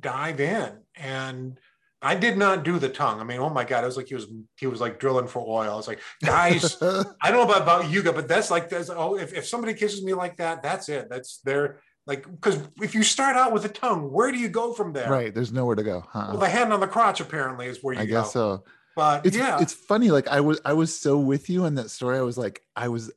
[0.00, 1.58] dive in, and
[2.00, 3.20] I did not do the tongue.
[3.20, 4.28] I mean, oh my god, it was like he was
[4.58, 5.72] he was like drilling for oil.
[5.72, 9.16] I was like, guys, I don't know about, about you, but that's like that's oh,
[9.16, 11.08] if, if somebody kisses me like that, that's it.
[11.10, 14.72] That's their like because if you start out with a tongue, where do you go
[14.72, 15.10] from there?
[15.10, 15.34] right.
[15.34, 16.04] There's nowhere to go.
[16.06, 16.28] Huh?
[16.30, 18.02] Well, the hand on the crotch apparently is where you go.
[18.02, 18.22] I go.
[18.22, 18.64] guess so.
[18.94, 20.10] But It's yeah, it's funny.
[20.10, 22.18] Like I was I was so with you in that story.
[22.18, 23.10] I was like I was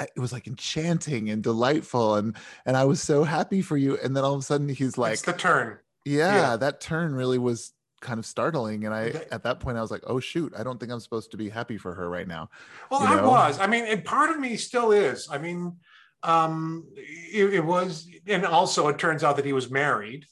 [0.00, 3.98] it was like enchanting and delightful and and I was so happy for you.
[4.02, 5.78] And then all of a sudden he's like, it's the turn.
[6.04, 6.56] yeah, yeah.
[6.56, 8.84] that turn really was kind of startling.
[8.84, 11.30] And I at that point I was like, oh shoot, I don't think I'm supposed
[11.30, 12.50] to be happy for her right now.
[12.90, 13.58] Well, you I was.
[13.58, 15.28] I mean, and part of me still is.
[15.30, 15.76] I mean,
[16.22, 20.26] um, it, it was, and also it turns out that he was married,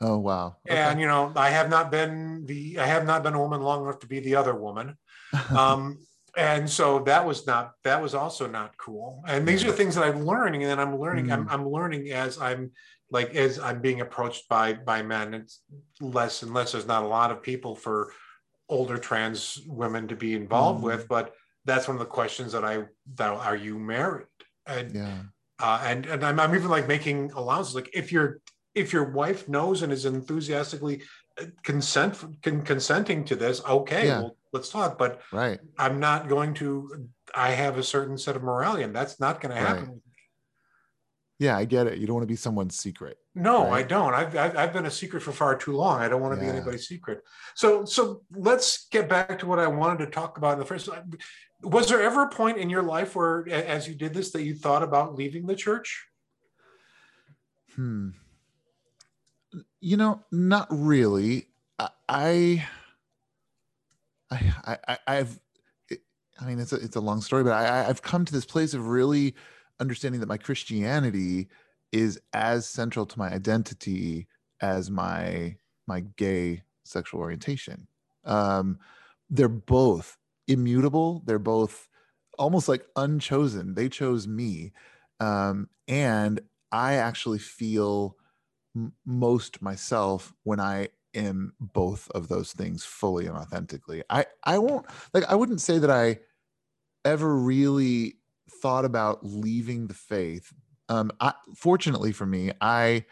[0.00, 0.56] Oh wow.
[0.66, 3.82] and you know, I have not been the, I have not been a woman long
[3.84, 4.96] enough to be the other woman.
[5.50, 5.98] Um,
[6.38, 9.24] and so that was not, that was also not cool.
[9.26, 11.52] And these are things that I'm learning, and then I'm learning, I'm, Mm.
[11.52, 12.70] I'm learning as I'm
[13.10, 15.34] like as I'm being approached by by men.
[15.34, 15.62] It's
[16.00, 16.72] less and less.
[16.72, 18.12] There's not a lot of people for
[18.68, 20.84] older trans women to be involved Mm.
[20.84, 21.34] with, but
[21.64, 22.84] that's one of the questions that I
[23.16, 24.26] that are you married?
[24.66, 25.18] And yeah.
[25.58, 27.74] uh, and and I'm, I'm even like making allowances.
[27.74, 28.40] Like if your
[28.78, 31.02] if your wife knows and is enthusiastically
[31.40, 34.20] uh, consent con, consenting to this, okay, Yeah.
[34.20, 34.98] well let's talk.
[34.98, 35.60] But Right.
[35.78, 37.08] I'm not going to.
[37.34, 39.68] I have a certain set of morality, and that's not going to Right.
[39.68, 40.02] happen.
[41.38, 41.98] Yeah, I get it.
[41.98, 43.16] You don't want to be someone's secret.
[43.34, 43.84] No, Right.
[43.84, 44.12] I don't.
[44.14, 46.00] I've, I've I've been a secret for far too long.
[46.00, 47.22] I don't want to be anybody's secret.
[47.54, 50.88] So so let's get back to what I wanted to talk about in the first.
[51.62, 54.54] Was there ever a point in your life where, as you did this, that you
[54.54, 56.06] thought about leaving the church?
[57.76, 58.10] Hmm.
[59.80, 61.48] You know, not really.
[61.78, 62.68] I, I,
[64.86, 65.40] I, I've,
[66.40, 68.74] I mean, it's a, it's a long story, but I- I've come to this place
[68.74, 69.34] of really
[69.80, 71.48] understanding that my Christianity
[71.92, 74.26] is as central to my identity
[74.60, 75.56] as my
[75.86, 77.86] my gay sexual orientation.
[78.24, 78.78] Um,
[79.30, 81.22] they're both immutable.
[81.26, 81.88] They're both
[82.38, 83.74] almost like unchosen.
[83.74, 84.72] They chose me,
[85.20, 88.16] um, and I actually feel
[89.04, 94.02] most myself when I am both of those things fully and authentically.
[94.10, 96.20] I I won't like I wouldn't say that I
[97.04, 98.16] ever really
[98.50, 100.52] thought about leaving the faith.
[100.88, 103.04] Um, I, fortunately for me, I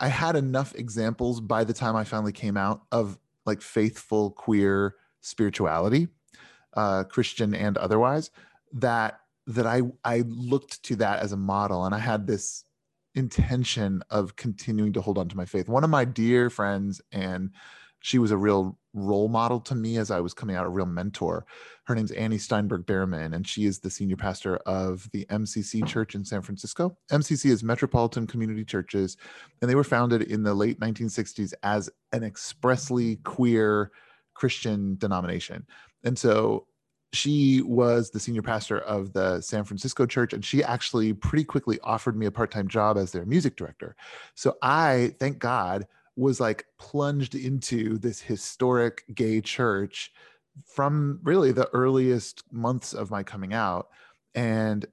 [0.00, 4.96] I had enough examples by the time I finally came out of like faithful queer
[5.20, 6.08] spirituality,
[6.74, 8.30] uh, Christian and otherwise,
[8.72, 12.64] that that I I looked to that as a model, and I had this
[13.16, 15.68] intention of continuing to hold on to my faith.
[15.68, 17.50] One of my dear friends, and
[18.00, 20.86] she was a real role model to me as I was coming out, a real
[20.86, 21.46] mentor.
[21.84, 26.14] Her name's Annie Steinberg Behrman, and she is the senior pastor of the MCC Church
[26.14, 26.96] in San Francisco.
[27.10, 29.16] MCC is Metropolitan Community Churches,
[29.60, 33.90] and they were founded in the late 1960s as an expressly queer
[34.34, 35.66] Christian denomination.
[36.04, 36.66] And so
[37.16, 41.78] she was the senior pastor of the San Francisco church, and she actually pretty quickly
[41.82, 43.96] offered me a part time job as their music director.
[44.34, 45.86] So I, thank God,
[46.16, 50.12] was like plunged into this historic gay church
[50.64, 53.88] from really the earliest months of my coming out.
[54.34, 54.86] And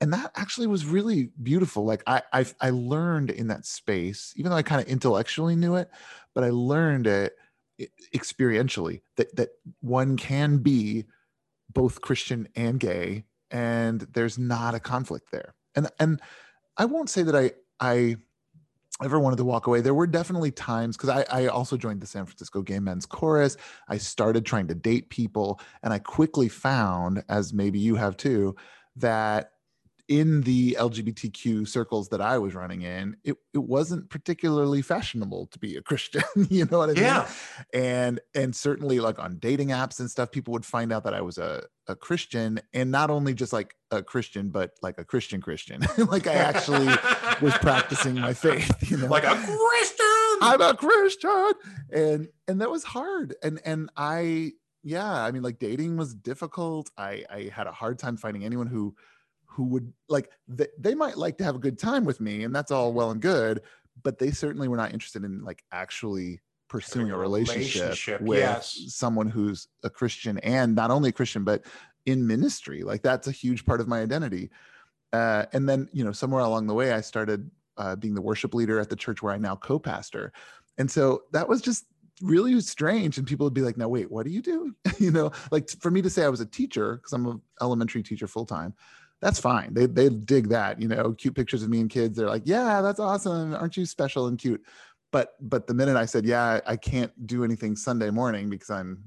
[0.00, 1.84] and that actually was really beautiful.
[1.84, 5.76] Like I I, I learned in that space, even though I kind of intellectually knew
[5.76, 5.90] it,
[6.34, 7.36] but I learned it
[8.14, 9.50] experientially that that
[9.80, 11.04] one can be
[11.74, 15.54] both Christian and gay, and there's not a conflict there.
[15.74, 16.20] And and
[16.76, 18.16] I won't say that I I
[19.02, 19.80] ever wanted to walk away.
[19.80, 23.56] There were definitely times because I, I also joined the San Francisco Gay Men's Chorus.
[23.88, 28.54] I started trying to date people, and I quickly found, as maybe you have too,
[28.96, 29.50] that
[30.08, 35.58] in the LGBTQ circles that I was running in, it, it wasn't particularly fashionable to
[35.58, 36.22] be a Christian.
[36.50, 37.02] you know what I mean?
[37.04, 37.28] Yeah.
[37.72, 41.20] and and certainly like on dating apps and stuff people would find out that i
[41.20, 45.40] was a, a christian and not only just like a christian but like a christian
[45.40, 45.80] christian
[46.10, 46.86] like i actually
[47.40, 50.38] was practicing my faith you know like a Christian.
[50.42, 51.52] i'm a christian
[51.92, 54.52] and and that was hard and and i
[54.82, 58.66] yeah i mean like dating was difficult i i had a hard time finding anyone
[58.66, 58.94] who
[59.54, 62.54] who would like they, they might like to have a good time with me and
[62.54, 63.60] that's all well and good
[64.02, 68.80] but they certainly were not interested in like actually pursuing a relationship, relationship, with yes.
[68.88, 71.64] someone who's a christian and not only a christian but
[72.06, 72.82] in ministry.
[72.82, 74.50] Like that's a huge part of my identity.
[75.12, 78.54] Uh, and then you know somewhere along the way i started uh, being the worship
[78.54, 80.32] leader at the church where i now co-pastor.
[80.76, 81.86] And so that was just
[82.20, 84.74] really strange and people would be like now wait what do you do?
[84.98, 88.02] You know like for me to say i was a teacher because i'm an elementary
[88.02, 88.72] teacher full time
[89.20, 92.28] that's fine they, they dig that you know cute pictures of me and kids they're
[92.28, 94.62] like yeah that's awesome aren't you special and cute
[95.12, 98.98] but but the minute i said yeah i can't do anything sunday morning because i'm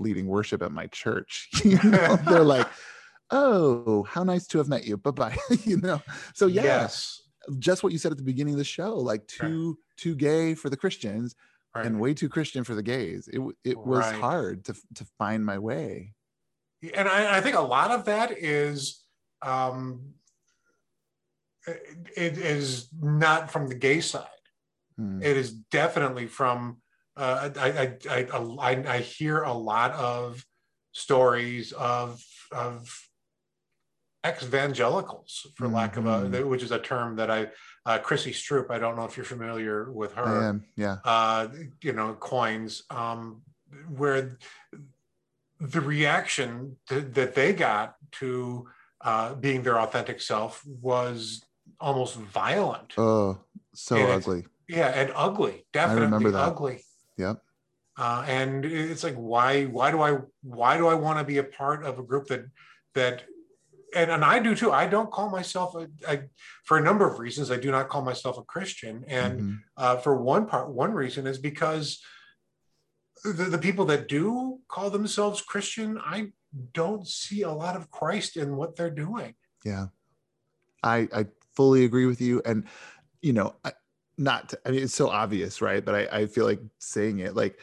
[0.00, 2.68] leading worship at my church you know they're like
[3.30, 6.00] oh how nice to have met you bye-bye you know
[6.34, 7.22] so yeah, yes
[7.58, 9.96] just what you said at the beginning of the show like too right.
[9.96, 11.36] too gay for the christians
[11.74, 11.86] right.
[11.86, 13.28] and way too Christian for the gays.
[13.32, 14.20] It it was right.
[14.20, 16.14] hard to to find my way.
[16.94, 19.03] And I, I think a lot of that is
[19.44, 20.14] um,
[21.66, 24.44] it is not from the gay side.
[24.96, 25.22] Hmm.
[25.22, 26.78] It is definitely from
[27.16, 28.26] uh, I, I, I,
[28.60, 30.44] I, I hear a lot of
[30.92, 32.88] stories of of
[34.24, 35.74] ex-evangelicals, for mm-hmm.
[35.74, 36.48] lack of a, mm-hmm.
[36.48, 37.48] which is a term that I,
[37.84, 40.60] uh, Chrissy Stroop, I don't know if you're familiar with her.
[40.76, 40.96] Yeah.
[41.04, 41.48] Uh,
[41.82, 43.42] you know, coins, um,
[43.94, 44.38] where
[45.60, 48.66] the reaction to, that they got to
[49.04, 51.44] uh, being their authentic self was
[51.78, 52.94] almost violent.
[52.96, 53.38] Oh,
[53.74, 54.46] so and ugly.
[54.68, 55.66] Yeah, and ugly.
[55.72, 56.38] Definitely I remember that.
[56.38, 56.80] ugly.
[57.18, 57.42] Yep.
[57.96, 59.64] Uh, and it's like, why?
[59.64, 60.18] Why do I?
[60.42, 62.46] Why do I want to be a part of a group that
[62.94, 63.24] that
[63.94, 64.72] and, and I do too.
[64.72, 66.22] I don't call myself a, I,
[66.64, 67.50] for a number of reasons.
[67.50, 69.54] I do not call myself a Christian, and mm-hmm.
[69.76, 72.00] uh, for one part, one reason is because
[73.22, 76.32] the, the people that do call themselves Christian, I
[76.72, 79.34] don't see a lot of Christ in what they're doing.
[79.64, 79.86] Yeah,
[80.82, 82.64] I I fully agree with you, and
[83.22, 83.72] you know, I,
[84.18, 85.84] not to, I mean it's so obvious, right?
[85.84, 87.58] But I I feel like saying it like,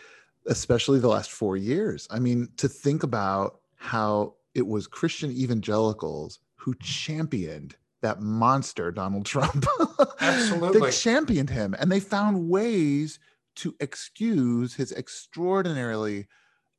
[0.47, 2.07] especially the last four years.
[2.09, 9.25] I mean, to think about how it was Christian evangelicals who championed that monster Donald
[9.25, 9.65] Trump.
[10.19, 10.81] Absolutely.
[10.81, 13.19] they championed him and they found ways
[13.55, 16.27] to excuse his extraordinarily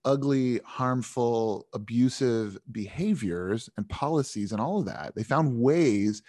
[0.05, 5.15] ugly, harmful, abusive behaviors and policies and all of that.
[5.15, 6.23] They found ways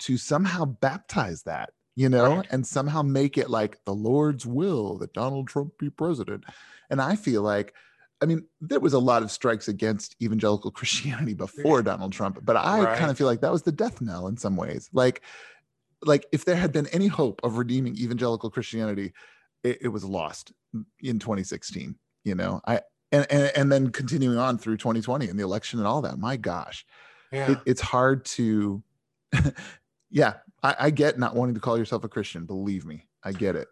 [0.00, 2.46] to somehow baptize that, you know, right.
[2.50, 6.44] and somehow make it like the Lord's will that Donald Trump be president.
[6.90, 7.74] And I feel like
[8.22, 12.56] I mean, there was a lot of strikes against evangelical Christianity before Donald Trump, but
[12.56, 12.98] I right.
[12.98, 14.88] kind of feel like that was the death knell in some ways.
[14.92, 15.22] Like,
[16.04, 19.12] like if there had been any hope of redeeming evangelical Christianity,
[19.64, 20.52] it, it was lost
[21.00, 21.96] in 2016.
[22.24, 22.80] You know, I
[23.12, 26.18] and, and and then continuing on through 2020 and the election and all that.
[26.18, 26.84] My gosh,
[27.30, 27.52] yeah.
[27.52, 28.82] it, it's hard to.
[30.10, 32.44] yeah, I, I get not wanting to call yourself a Christian.
[32.44, 33.68] Believe me, I get it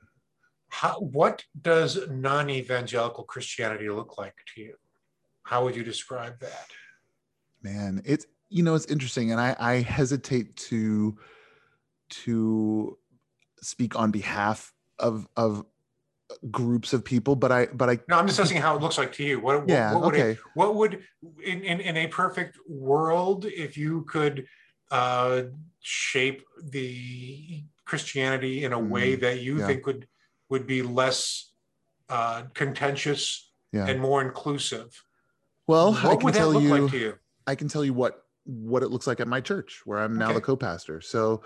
[0.71, 4.75] how, what does non-evangelical Christianity look like to you?
[5.43, 6.69] How would you describe that?
[7.61, 11.19] Man, it's you know it's interesting, and I, I hesitate to
[12.11, 12.97] to
[13.61, 15.67] speak on behalf of of
[16.51, 19.13] groups of people, but I but I no, I'm just asking how it looks like
[19.15, 19.41] to you.
[19.41, 20.41] What, yeah, what, what would okay.
[20.55, 21.03] what would
[21.45, 24.47] in, in in a perfect world if you could
[24.91, 25.43] uh,
[25.81, 29.67] shape the Christianity in a way mm, that you yeah.
[29.67, 30.07] think would
[30.49, 31.53] would be less
[32.09, 33.87] uh, contentious yeah.
[33.87, 35.03] and more inclusive.
[35.67, 37.15] Well, what I can tell you, like you,
[37.47, 40.27] I can tell you what what it looks like at my church where I'm now
[40.27, 40.35] okay.
[40.35, 41.01] the co-pastor.
[41.01, 41.43] So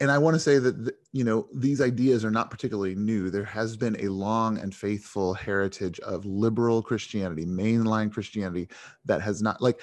[0.00, 3.30] and I want to say that you know these ideas are not particularly new.
[3.30, 8.68] There has been a long and faithful heritage of liberal Christianity, mainline Christianity
[9.04, 9.80] that has not like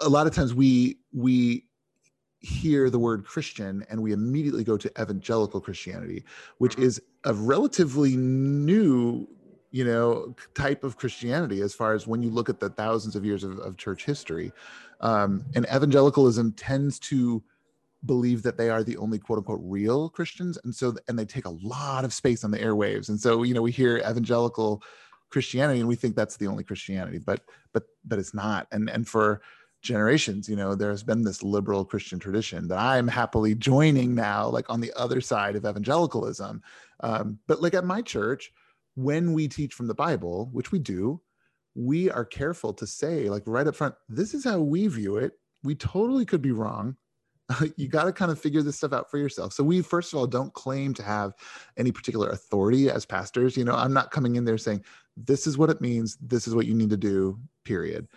[0.00, 1.64] a lot of times we we
[2.40, 6.24] hear the word Christian and we immediately go to evangelical Christianity,
[6.58, 6.84] which mm-hmm.
[6.84, 9.26] is a relatively new,
[9.70, 13.24] you know, type of Christianity as far as when you look at the thousands of
[13.24, 14.52] years of, of church history.
[15.00, 17.42] Um, and evangelicalism tends to
[18.04, 20.58] believe that they are the only quote unquote real Christians.
[20.64, 23.08] And so, and they take a lot of space on the airwaves.
[23.08, 24.82] And so, you know, we hear evangelical
[25.30, 27.42] Christianity and we think that's the only Christianity, but,
[27.72, 28.66] but, but it's not.
[28.72, 29.40] And, and for,
[29.80, 34.68] generations you know there's been this liberal christian tradition that i'm happily joining now like
[34.68, 36.60] on the other side of evangelicalism
[37.00, 38.52] um, but like at my church
[38.96, 41.20] when we teach from the bible which we do
[41.76, 45.34] we are careful to say like right up front this is how we view it
[45.62, 46.96] we totally could be wrong
[47.76, 49.52] you got to kind of figure this stuff out for yourself.
[49.52, 51.34] So we first of all don't claim to have
[51.76, 53.74] any particular authority as pastors you know?
[53.74, 54.84] I'm not coming in there saying
[55.16, 58.08] this is what it means this is what you need to do period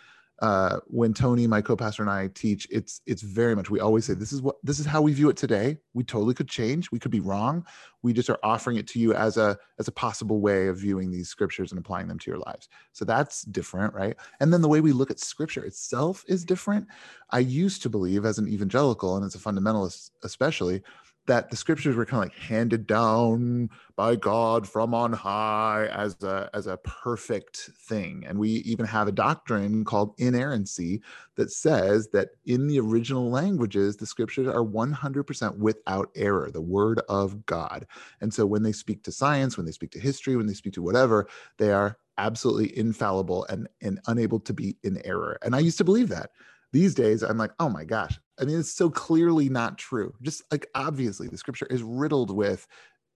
[0.41, 4.15] uh, when Tony, my co-pastor, and I teach, it's it's very much we always say
[4.15, 5.77] this is what this is how we view it today.
[5.93, 6.91] We totally could change.
[6.91, 7.65] We could be wrong.
[8.01, 11.11] We just are offering it to you as a as a possible way of viewing
[11.11, 12.69] these scriptures and applying them to your lives.
[12.91, 14.15] So that's different, right?
[14.39, 16.87] And then the way we look at scripture itself is different.
[17.29, 20.81] I used to believe as an evangelical and as a fundamentalist especially
[21.27, 26.21] that the scriptures were kind of like handed down by God from on high as
[26.23, 28.23] a as a perfect thing.
[28.27, 31.01] And we even have a doctrine called inerrancy
[31.35, 37.01] that says that in the original languages, the scriptures are 100% without error, the word
[37.07, 37.85] of God.
[38.19, 40.73] And so when they speak to science, when they speak to history, when they speak
[40.73, 45.37] to whatever, they are absolutely infallible and, and unable to be in error.
[45.41, 46.31] And I used to believe that.
[46.73, 50.13] These days, I'm like, oh my gosh, I mean, it's so clearly not true.
[50.21, 52.67] Just like obviously, the scripture is riddled with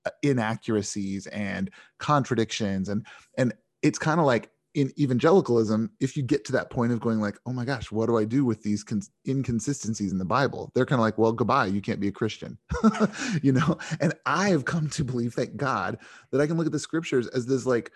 [0.05, 3.05] uh, inaccuracies and contradictions, and
[3.37, 7.21] and it's kind of like in evangelicalism, if you get to that point of going
[7.21, 10.69] like, oh my gosh, what do I do with these cons- inconsistencies in the Bible?
[10.75, 12.57] They're kind of like, well, goodbye, you can't be a Christian,
[13.41, 13.77] you know.
[14.01, 15.97] And I have come to believe, thank God,
[16.31, 17.91] that I can look at the scriptures as this like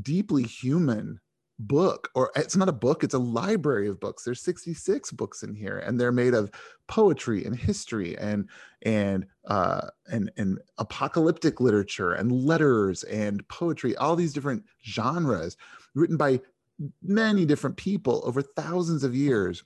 [0.00, 1.20] deeply human
[1.58, 4.24] book or it's not a book it's a library of books.
[4.24, 6.50] There's 66 books in here and they're made of
[6.88, 8.48] poetry and history and
[8.82, 15.56] and uh and and apocalyptic literature and letters and poetry all these different genres
[15.94, 16.40] written by
[17.02, 19.62] many different people over thousands of years.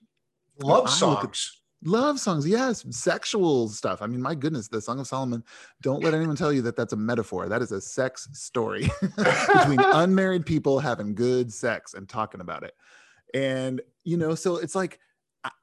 [0.60, 4.02] Love songs love songs yes sexual stuff.
[4.02, 5.44] I mean my goodness the song of solomon
[5.80, 7.48] don't let anyone tell you that that's a metaphor.
[7.48, 12.74] That is a sex story between unmarried people having good sex and talking about it.
[13.34, 14.98] And you know so it's like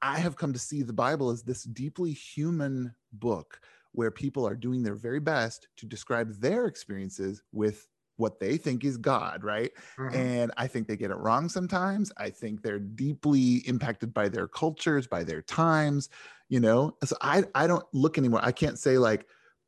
[0.01, 3.59] i have come to see the bible as this deeply human book
[3.91, 7.87] where people are doing their very best to describe their experiences with
[8.17, 9.71] what they think is God, right?
[9.97, 10.15] Mm-hmm.
[10.15, 12.11] And I think they get it wrong sometimes.
[12.17, 16.09] I think they're deeply impacted by their cultures, by their times,
[16.49, 16.95] you know.
[17.03, 18.41] So I I don't look anymore.
[18.43, 19.25] I can't say like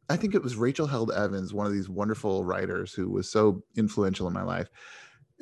[0.10, 3.64] I think it was Rachel Held Evans, one of these wonderful writers who was so
[3.76, 4.70] influential in my life.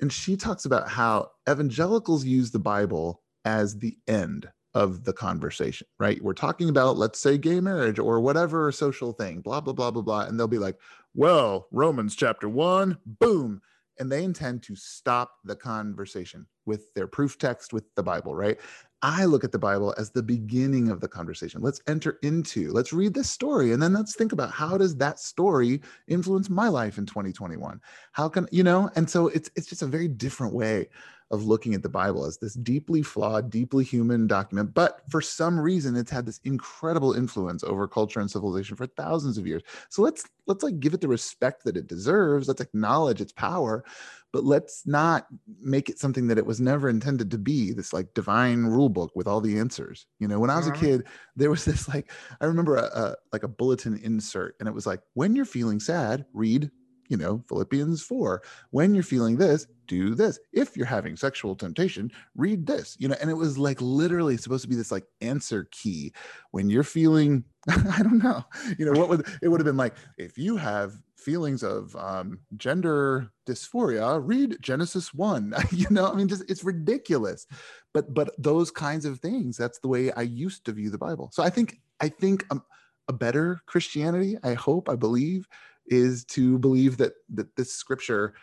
[0.01, 5.87] And she talks about how evangelicals use the Bible as the end of the conversation,
[5.99, 6.21] right?
[6.21, 10.01] We're talking about, let's say, gay marriage or whatever social thing, blah, blah, blah, blah,
[10.01, 10.21] blah.
[10.21, 10.77] And they'll be like,
[11.15, 13.61] well, Romans chapter one, boom.
[13.97, 18.59] And they intend to stop the conversation with their proof text with the Bible, right?
[19.01, 21.61] I look at the Bible as the beginning of the conversation.
[21.61, 25.19] Let's enter into, let's read this story, and then let's think about how does that
[25.19, 27.79] story influence my life in 2021?
[28.11, 30.89] How can, you know, and so it's it's just a very different way
[31.31, 34.73] of looking at the Bible as this deeply flawed, deeply human document.
[34.73, 39.37] But for some reason, it's had this incredible influence over culture and civilization for thousands
[39.37, 39.63] of years.
[39.89, 42.47] So let's let's like give it the respect that it deserves.
[42.47, 43.83] Let's acknowledge its power,
[44.31, 45.25] but let's not
[45.59, 47.73] make it something that it was never intended to be.
[47.73, 50.05] This like divine rule book with all the answers.
[50.19, 50.85] You know, when I was a mm-hmm.
[50.85, 54.75] kid, there was this like I remember a, a like a bulletin insert, and it
[54.75, 56.69] was like, when you're feeling sad, read
[57.07, 58.41] you know, Philippians 4.
[58.71, 60.39] When you're feeling this, do this.
[60.51, 62.95] If you're having sexual temptation, read this.
[62.99, 66.13] You know, and it was like literally supposed to be this like answer key.
[66.51, 68.43] When you're feeling, I don't know,
[68.77, 72.39] you know, what would it would have been like if you have feelings of um,
[72.55, 75.53] gender dysphoria, read Genesis 1.
[75.71, 77.47] you know, I mean, just it's ridiculous.
[77.93, 81.29] But but those kinds of things, that's the way I used to view the Bible.
[81.33, 82.63] So I think I think um,
[83.07, 85.47] a better Christianity, I hope, I believe,
[85.87, 88.33] is to believe that that this scripture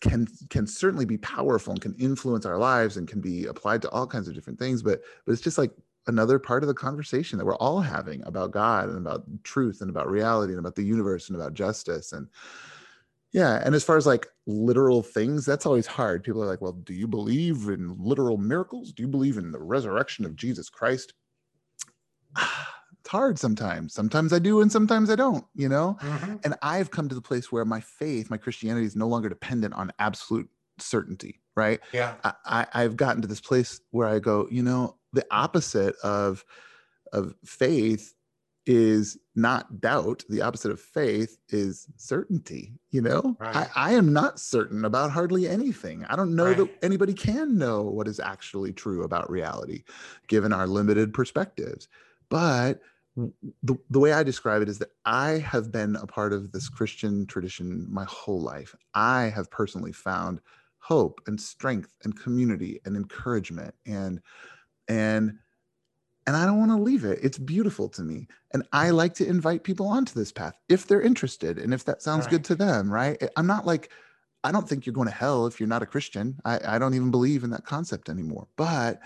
[0.00, 3.90] can can certainly be powerful and can influence our lives and can be applied to
[3.90, 5.70] all kinds of different things but but it's just like
[6.08, 9.88] another part of the conversation that we're all having about god and about truth and
[9.88, 12.12] about reality and about the universe and about justice.
[12.12, 12.26] And
[13.32, 16.24] yeah and as far as like literal things that's always hard.
[16.24, 18.92] People are like well do you believe in literal miracles?
[18.92, 21.12] Do you believe in the resurrection of jesus christ
[23.02, 23.92] it's hard sometimes.
[23.92, 25.96] Sometimes I do, and sometimes I don't, you know?
[26.00, 26.36] Mm-hmm.
[26.44, 29.74] And I've come to the place where my faith, my Christianity is no longer dependent
[29.74, 30.48] on absolute
[30.78, 31.80] certainty, right?
[31.92, 32.14] Yeah.
[32.22, 36.44] I, I've gotten to this place where I go, you know, the opposite of
[37.12, 38.14] of faith
[38.66, 40.22] is not doubt.
[40.28, 42.72] The opposite of faith is certainty.
[42.90, 43.56] You know, right.
[43.56, 46.06] I, I, am not certain about hardly anything.
[46.08, 46.56] I don't know right.
[46.56, 49.82] that anybody can know what is actually true about reality,
[50.28, 51.88] given our limited perspectives.
[52.30, 52.80] But
[53.16, 56.68] the, the way I describe it is that I have been a part of this
[56.68, 58.74] Christian tradition my whole life.
[58.94, 60.40] I have personally found
[60.78, 64.20] hope and strength and community and encouragement and
[64.88, 65.38] and
[66.26, 67.18] and I don't want to leave it.
[67.20, 68.28] It's beautiful to me.
[68.54, 72.00] And I like to invite people onto this path if they're interested and if that
[72.00, 72.30] sounds right.
[72.30, 73.20] good to them, right?
[73.36, 73.90] I'm not like,
[74.44, 76.38] I don't think you're going to hell if you're not a Christian.
[76.44, 78.46] I, I don't even believe in that concept anymore.
[78.56, 79.00] But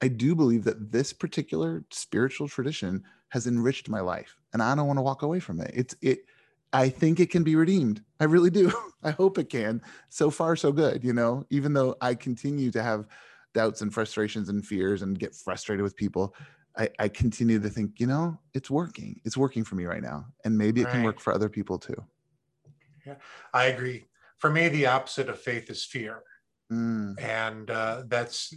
[0.00, 4.86] I do believe that this particular spiritual tradition has enriched my life and I don't
[4.86, 5.70] want to walk away from it.
[5.74, 6.20] It's it
[6.72, 8.02] I think it can be redeemed.
[8.18, 8.72] I really do.
[9.02, 9.80] I hope it can.
[10.08, 13.06] So far so good, you know, even though I continue to have
[13.54, 16.34] doubts and frustrations and fears and get frustrated with people,
[16.76, 19.20] I, I continue to think, you know, it's working.
[19.24, 20.26] It's working for me right now.
[20.44, 22.02] And maybe it can work for other people too.
[23.06, 23.16] Yeah,
[23.52, 24.06] I agree.
[24.38, 26.24] For me, the opposite of faith is fear.
[26.72, 28.54] Mm, and uh, that's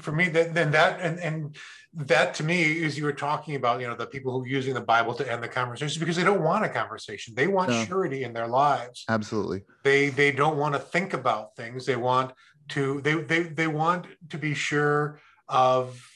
[0.00, 1.56] for me that then that and and
[1.94, 4.74] that to me is you were talking about you know the people who are using
[4.74, 7.84] the bible to end the conversation because they don't want a conversation they want No.
[7.86, 9.62] surety in their lives absolutely.
[9.82, 12.32] they they don't want to think about things they want
[12.68, 15.18] to they they, they want to be sure
[15.48, 16.06] of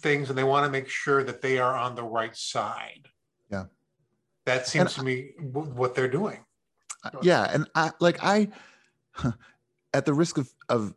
[0.00, 3.08] things and they want to make sure that they are on the right side
[3.50, 3.64] Yeah.
[4.44, 6.44] that seems to me what they're doing
[7.22, 8.48] yeah and i like i
[9.94, 10.94] at the risk of of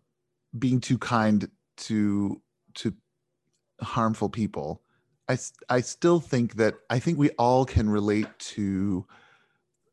[0.57, 2.41] being too kind to
[2.75, 2.93] to
[3.81, 4.81] harmful people
[5.27, 5.37] I
[5.69, 9.05] I still think that i think we all can relate to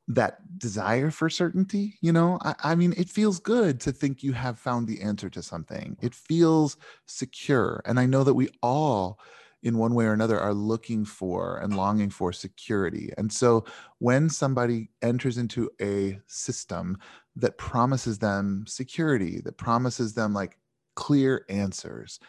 [0.09, 2.38] that desire for certainty you know?
[2.42, 5.96] I, I mean it feels good to think you have found the answer to something.
[6.01, 6.76] It feels
[7.07, 7.82] secure.
[7.84, 9.20] And i know that we all
[9.62, 13.64] in one way or another are looking for and longing for security and so
[13.98, 16.98] when somebody enters into a system
[17.36, 20.59] that promises them security, that promises them like
[20.94, 22.20] clear answers,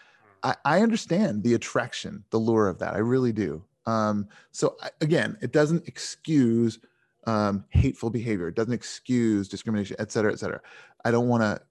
[0.43, 2.93] I, I understand the attraction, the lure of that.
[2.93, 3.63] I really do.
[3.85, 6.79] Um, so I, again, it doesn't excuse
[7.25, 8.47] um, hateful behavior.
[8.47, 10.61] It doesn't excuse discrimination, et cetera, et cetera.
[11.03, 11.61] I don't want to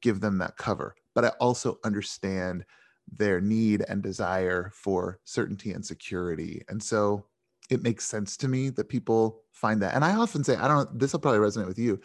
[0.00, 2.64] give them that cover, but I also understand
[3.10, 6.62] their need and desire for certainty and security.
[6.68, 7.26] And so
[7.70, 9.94] it makes sense to me that people find that.
[9.94, 12.00] And I often say, I don't, this will probably resonate with you.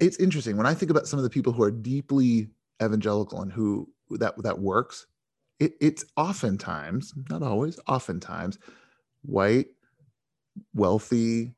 [0.00, 2.48] It's interesting when I think about some of the people who are deeply
[2.82, 5.06] evangelical and who that that works.
[5.60, 8.58] It, it's oftentimes, not always, oftentimes,
[9.22, 9.66] white,
[10.74, 11.54] wealthy,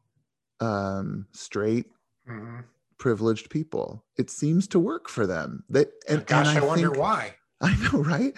[0.60, 1.86] um, straight,
[2.28, 2.64] Mhm.
[2.98, 4.04] privileged people.
[4.16, 5.64] It seems to work for them.
[5.70, 8.34] That and, gosh and i, wonder think- why I know, right?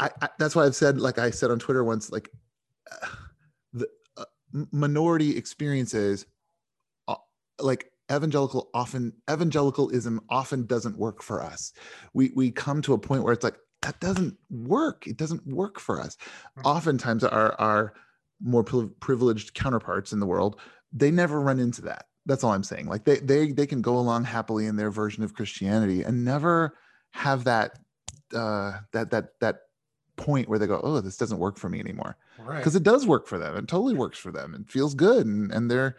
[0.00, 2.30] I, I, that's why I've said, like I said on Twitter once, like
[2.90, 3.06] uh,
[3.72, 4.24] the uh,
[4.72, 6.26] minority experiences,
[7.08, 7.16] uh,
[7.60, 11.72] like evangelical often evangelicalism often doesn't work for us.
[12.14, 15.06] We we come to a point where it's like that doesn't work.
[15.06, 16.16] It doesn't work for us.
[16.58, 16.64] Mhm.
[16.64, 17.94] Oftentimes, our our
[18.42, 20.60] more pri- privileged counterparts in the world,
[20.92, 22.06] they never run into that.
[22.26, 22.86] That's all I'm saying.
[22.86, 26.76] Like they they they can go along happily in their version of Christianity and never
[27.16, 27.78] have that
[28.34, 29.56] uh that that that
[30.16, 33.06] point where they go oh this doesn't work for me anymore right because it does
[33.06, 35.96] work for them it totally works for them and feels good and and they're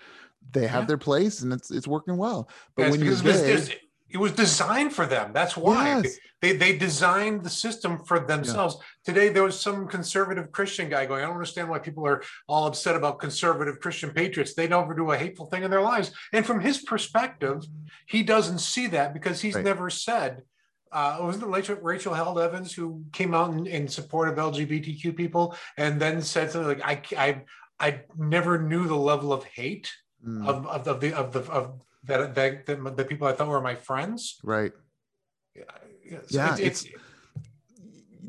[0.52, 0.88] they have Yeah.
[0.88, 3.76] their place and it's it's working well but Yes, when you're it was, gay,
[4.10, 5.34] it was designed for them.
[5.34, 8.78] That's why yes, they they designed the system for themselves.
[9.04, 11.22] Today there was some conservative Christian guy going.
[11.24, 14.54] I don't understand why people are all upset about conservative Christian patriots.
[14.54, 16.12] They never do a hateful thing in their lives.
[16.32, 17.66] And from his perspective,
[18.06, 19.66] he doesn't see that because he's Right.
[19.66, 20.44] never said.
[20.92, 25.16] Uh, wasn't it Rachel, Rachel Held Evans who came out in, in support of LGBTQ
[25.16, 27.42] people and then said something like, "I I
[27.80, 29.92] I never knew the level of hate
[30.28, 33.50] Mm, of, of, of the of the of that, that, that the people I thought
[33.50, 34.40] were my friends.
[34.44, 34.72] right
[35.56, 35.64] Yeah,
[36.30, 36.86] Yeah, it's, it's-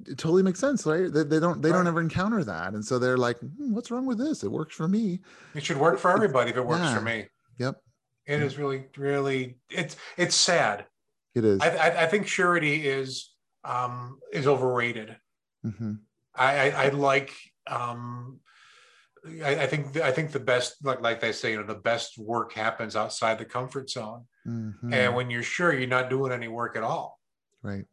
[0.06, 2.98] it totally makes sense right they, they don't they don't ever encounter that and so
[2.98, 5.20] they're like "Hmm, what's wrong with this it works for me
[5.54, 6.94] it should work for everybody if it works Yeah.
[6.94, 7.26] for me.
[7.58, 7.76] yep
[8.26, 10.86] It is really really it's it's sad.
[11.38, 11.60] It is.
[11.60, 13.30] I I, I think surety is
[13.64, 15.16] um is overrated.
[15.62, 15.94] hmm
[16.34, 17.34] I I, I like
[17.66, 18.40] um.
[19.44, 22.18] I, I think I think the best like like they say you know the best
[22.18, 24.26] work happens outside the comfort zone.
[24.44, 27.18] Hmm and when you're sure you're not doing any work at all.
[27.62, 27.84] Right.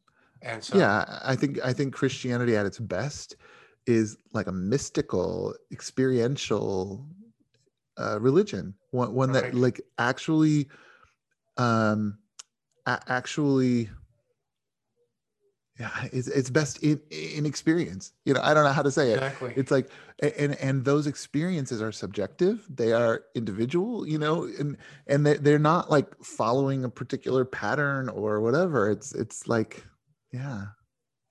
[0.41, 3.37] And so yeah i think i think christianity at its best
[3.87, 7.07] is like a mystical experiential
[7.97, 8.73] uh, religion.
[8.91, 10.67] One, one that like actually
[11.57, 12.17] um
[12.87, 13.89] actually
[15.79, 18.13] yeah it's, it's best in in experience.
[18.25, 19.15] You know i don't know how to say it.
[19.15, 19.53] Exactly.
[19.55, 19.89] It's like
[20.21, 22.65] and and those experiences are subjective.
[22.69, 24.77] They are individual you know and
[25.07, 28.89] and they, they're not like following a particular pattern or whatever.
[28.89, 29.83] It's it's like
[30.31, 30.65] yeah.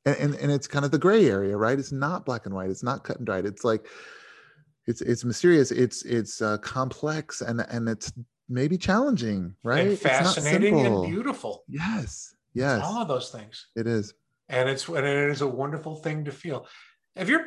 [0.06, 1.78] And, and and it's kind of the gray area right?
[1.78, 2.70] It's not black and white.
[2.70, 3.46] It's not cut and dried.
[3.46, 3.86] It's like
[4.86, 5.70] it's it's mysterious.
[5.70, 8.12] It's it's uh, complex and and it's
[8.48, 11.64] maybe challenging right and It's fascinating and beautiful.
[11.68, 13.66] yes It's yes all of those things.
[13.76, 14.14] it is
[14.48, 16.66] and it's and it is a wonderful thing to feel.
[17.16, 17.42] Have your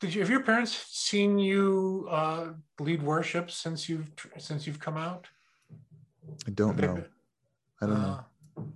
[0.00, 4.96] did you have your parents seen you uh, lead worship since you've since you've come
[4.98, 5.26] out?
[6.46, 7.04] i don't know been-
[7.82, 8.22] i don't know uh,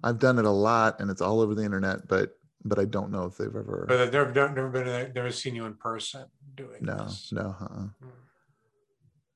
[0.02, 3.12] I've done it a lot and it's all over the internet, but but I don't
[3.12, 6.24] know if they've ever But they've never, never been never seen you in person
[6.56, 7.30] doing no this.
[7.32, 7.86] no uh-uh.
[8.02, 8.10] Mm.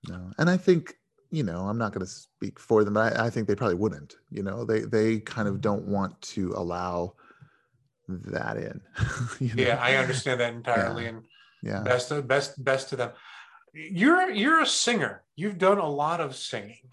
[0.08, 0.30] no.
[0.38, 0.94] And I think
[1.32, 3.74] you know I'm not going to speak for them, but I, I think they probably
[3.74, 4.16] wouldn't.
[4.30, 5.92] You know, they they kind of don't mm-hmm.
[5.92, 7.14] want to allow
[8.06, 8.80] that in.
[9.40, 9.62] you know?
[9.62, 11.08] Yeah, I understand that entirely, yeah.
[11.08, 11.24] and
[11.62, 13.10] yeah, best to, best best to them.
[13.72, 15.22] You're you're a singer.
[15.34, 16.90] You've done a lot of singing,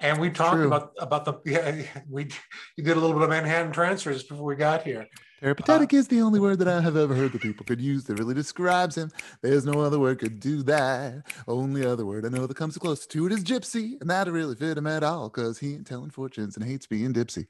[0.00, 0.66] and we talked True.
[0.66, 2.28] about about the yeah we
[2.76, 5.06] you did a little bit of Manhattan transfers before we got here.
[5.44, 8.18] Peripatetic is the only word that I have ever heard that people could use that
[8.18, 9.12] really describes him.
[9.42, 11.22] There's no other word could do that.
[11.46, 14.54] Only other word I know that comes close to it is gypsy, and that'll really
[14.54, 17.46] fit him at all, cause he ain't telling fortunes and hates being dipsy.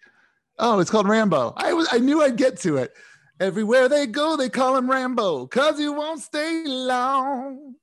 [0.59, 1.53] Oh, it's called Rambo.
[1.57, 2.93] I was I knew I'd get to it.
[3.39, 7.77] Everywhere they go, they call him Rambo, cause he won't stay long.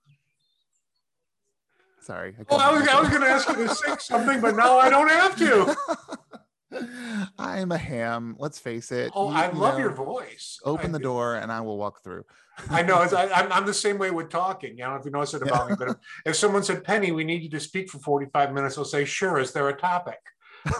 [2.01, 2.35] Sorry.
[2.49, 4.89] Oh, I was, I was going to ask you to sing something, but now I
[4.89, 6.17] don't have to.
[7.37, 8.35] I am a ham.
[8.39, 9.11] Let's face it.
[9.15, 10.59] Oh, You- I you love know, your voice.
[10.63, 12.25] Open I the door and I will walk through.
[12.69, 12.95] I know.
[12.95, 14.81] I, I'm, I'm the same way with talking.
[14.81, 15.95] I don't know if you notice it about me, but if,
[16.27, 19.39] if someone said, Penny, we need you to speak for 45 minutes, I'll say, sure.
[19.39, 20.19] Is there a topic?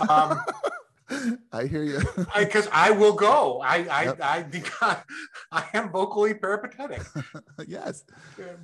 [0.09, 0.41] Um,
[1.51, 1.99] I hear you.
[2.37, 3.61] because I, will go.
[3.61, 4.19] I, I, Yep.
[4.81, 4.97] I,
[5.51, 7.01] I, am vocally peripatetic.
[7.67, 8.05] yes.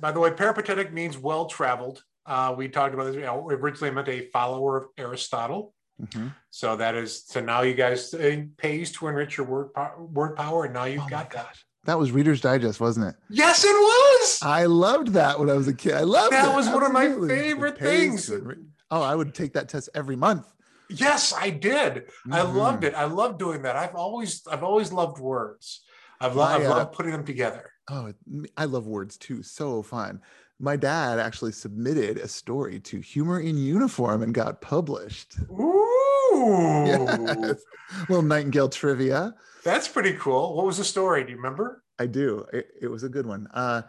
[0.00, 2.02] By the way, peripatetic means well traveled.
[2.24, 3.16] Uh, we talked about this.
[3.16, 5.74] You know, originally meant a follower of Aristotle.
[6.02, 6.34] Mhm.
[6.50, 10.36] So that is so now you guys uh, pays to enrich your word power, word
[10.36, 11.56] power, and now you've Oh got that.
[11.84, 13.14] That was Reader's Digest, wasn't it?
[13.30, 14.38] Yes, it was.
[14.42, 15.94] I loved that when I was a kid.
[15.94, 16.54] I loved That it.
[16.56, 18.26] was one of my favorite things.
[18.26, 18.58] to enrich-
[18.90, 20.46] Oh, I would take that test every month.
[20.90, 22.10] Yes, I did.
[22.30, 22.54] I Mhm.
[22.54, 22.94] loved it.
[22.94, 23.76] I love doing that.
[23.76, 25.82] I've always, I've always loved words.
[26.20, 27.70] I've, lo- My, I've uh, loved putting them together.
[27.90, 28.12] Oh,
[28.56, 29.42] I love words too.
[29.42, 30.20] So fun.
[30.60, 35.36] My dad actually submitted a story to Humor in Uniform and got published.
[35.50, 37.60] Ooh, Yes.
[38.08, 39.34] Little Nightingale trivia.
[39.64, 40.56] that's pretty cool.
[40.56, 41.24] What was the story?
[41.24, 41.82] Do you remember?
[41.98, 42.44] I do.
[42.52, 43.46] It, it was a good one.
[43.54, 43.82] Uh,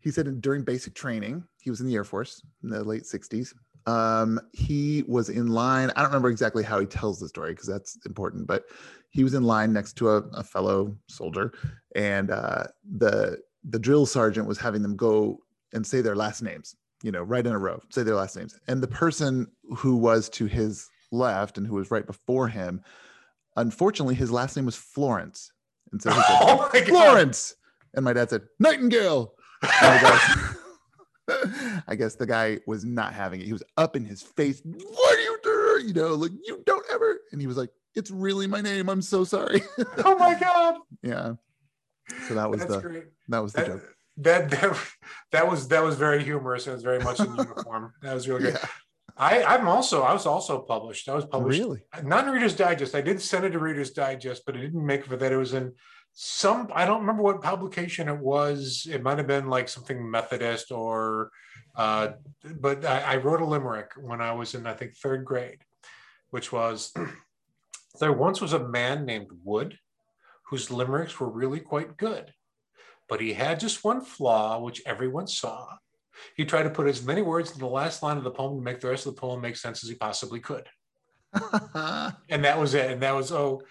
[0.00, 3.52] he said during basic training, he was in the Air Force in the late 60s.
[3.86, 5.90] Um, he was in line.
[5.94, 8.64] I don't remember exactly how he tells the story because that's important, but
[9.10, 11.52] he was in line next to a, a fellow soldier,
[11.94, 12.64] and uh,
[12.96, 13.38] the
[13.68, 15.38] the drill sergeant was having them go
[15.74, 18.58] and say their last names, you know, right in a row, say their last names.
[18.68, 22.80] And the person who was to his left and who was right before him,
[23.56, 25.52] unfortunately, his last name was Florence.
[25.92, 26.88] And so he said, Oh my god!
[26.88, 27.54] Florence.
[27.94, 29.34] And my dad said, Nightingale.
[29.62, 33.46] And I, guess, I guess the guy was not having it.
[33.46, 34.60] He was up in his face.
[34.64, 35.88] What are you doing?
[35.88, 37.18] You know, like, you don't ever.
[37.32, 38.88] And he was like, It's really my name.
[38.88, 39.62] I'm so sorry.
[40.04, 40.76] Oh my god!
[41.02, 41.34] yeah.
[42.28, 43.04] So that was That's the great.
[43.28, 43.94] that was the That, joke.
[44.18, 44.76] That that
[45.32, 46.66] that was that was very humorous.
[46.66, 47.92] It was very much in uniform.
[48.02, 48.54] That was really good.
[48.54, 48.68] Yeah.
[49.16, 51.08] I, I'm also I was also published.
[51.08, 51.82] I was published Really?
[52.02, 52.94] not in Reader's Digest.
[52.94, 55.32] I did send it to Reader's Digest, but it didn't make for that.
[55.32, 55.72] It was in
[56.12, 58.86] some I don't remember what publication it was.
[58.90, 61.30] It might have been like something Methodist or
[61.76, 62.12] uh,
[62.60, 65.58] but I, I wrote a limerick when I was in I think third grade,
[66.30, 66.92] which was
[68.00, 69.78] there once was a man named Wood
[70.50, 72.32] whose limericks were really quite good,
[73.08, 75.76] but he had just one flaw which everyone saw.
[76.36, 78.62] He tried to put as many words in the last line of the poem to
[78.62, 80.68] make the rest of the poem make sense as he possibly could
[82.28, 82.90] and that was it.
[82.90, 83.62] And that was oh,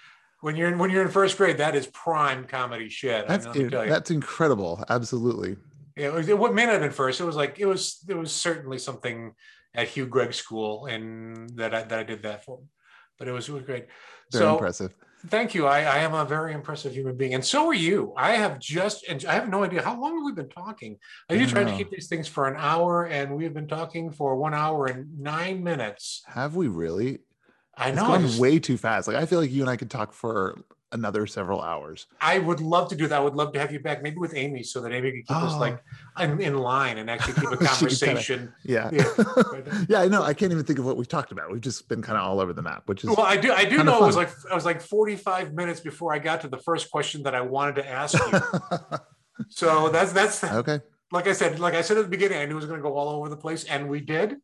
[0.42, 3.28] when you're in, when you're in first grade, that is prime comedy shit.
[3.28, 3.92] that's I mean, let tell you.
[3.92, 4.84] that's incredible.
[4.90, 5.58] Absolutely.
[5.96, 7.22] Yeah, it was, it, what may not have been first.
[7.22, 9.34] It was like it was it was certainly something
[9.76, 12.60] at Hugh Gregg School, and that I, that I did that for.
[13.18, 13.88] But it was it was great.
[14.32, 14.94] Very so impressive.
[15.28, 15.67] Thank you.
[15.67, 18.13] I, I am a very impressive human being, and so are you.
[18.17, 20.97] I have just and I have no idea how long have we been talking.
[21.30, 23.67] I I usually try to keep these things for an hour, and we have been
[23.67, 26.24] talking for one hour and nine minutes.
[26.28, 27.19] Have we really?
[27.76, 28.05] I It's know.
[28.05, 29.07] I gone way too fast.
[29.07, 30.59] Like I feel like you and I could talk for
[30.94, 32.06] another several hours.
[32.22, 33.16] I would love to do that.
[33.18, 35.38] I would love to have you back, maybe with Amy, so that Amy could keep
[35.38, 35.60] us Oh.
[35.60, 35.84] like
[36.20, 38.54] in, in line and actually keep a could kinda- conversation.
[38.64, 38.89] Yeah.
[38.94, 39.04] Yeah.
[39.89, 40.02] Yeah.
[40.02, 40.24] I know.
[40.24, 41.52] I can't even think of what we've talked about.
[41.52, 43.52] We've just been kind of all over the map, which is Well, I do.
[43.52, 46.41] I do know it was like I was like forty five minutes before I got
[46.41, 48.39] to the first question that I wanted to ask you.
[49.50, 50.80] so that's that's okay.
[51.12, 51.60] like I said.
[51.60, 53.30] Like I said at the beginning, I knew it was going to go all over
[53.30, 54.36] the place, and we did.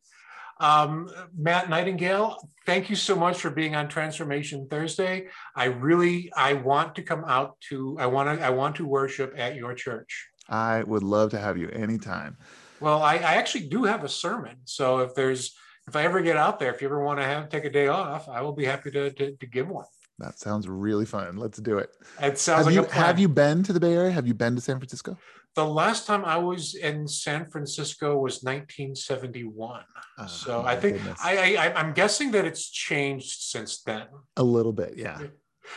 [0.60, 2.36] Um, Matt Nightingale,
[2.66, 5.28] thank you so much for being on Transformation Thursday.
[5.56, 9.32] I really, I want to come out to, I want to, I want to worship
[9.38, 10.28] at your church.
[10.50, 12.36] I would love to have you anytime.
[12.78, 14.56] Well, I, I actually do have a sermon.
[14.64, 15.56] So if there's
[15.88, 17.88] if I ever get out there, if you ever want to have take a day
[17.88, 19.86] off, I will be happy to to, to give one.
[20.18, 21.36] That sounds really fun.
[21.36, 21.90] Let's do it.
[22.20, 23.04] It sounds Have like you a plan.
[23.06, 24.10] have you been to the Bay Area?
[24.10, 25.16] Have you been to San Francisco?
[25.56, 29.82] The last time I was in San Francisco was 1971.
[30.18, 31.18] Oh, so I think goodness.
[31.22, 34.06] I, I I'm guessing that it's changed since then.
[34.36, 35.18] a little bit, yeah.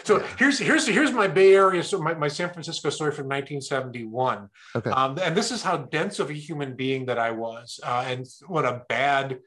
[0.04, 0.28] So Yeah.
[0.38, 4.50] here's here's here's my Bay Area, so my, my San Francisco story from 1971.
[4.76, 4.90] Okay.
[4.90, 8.26] Um, and this is how dense of a human being that I was, uh, and
[8.48, 9.40] what a bad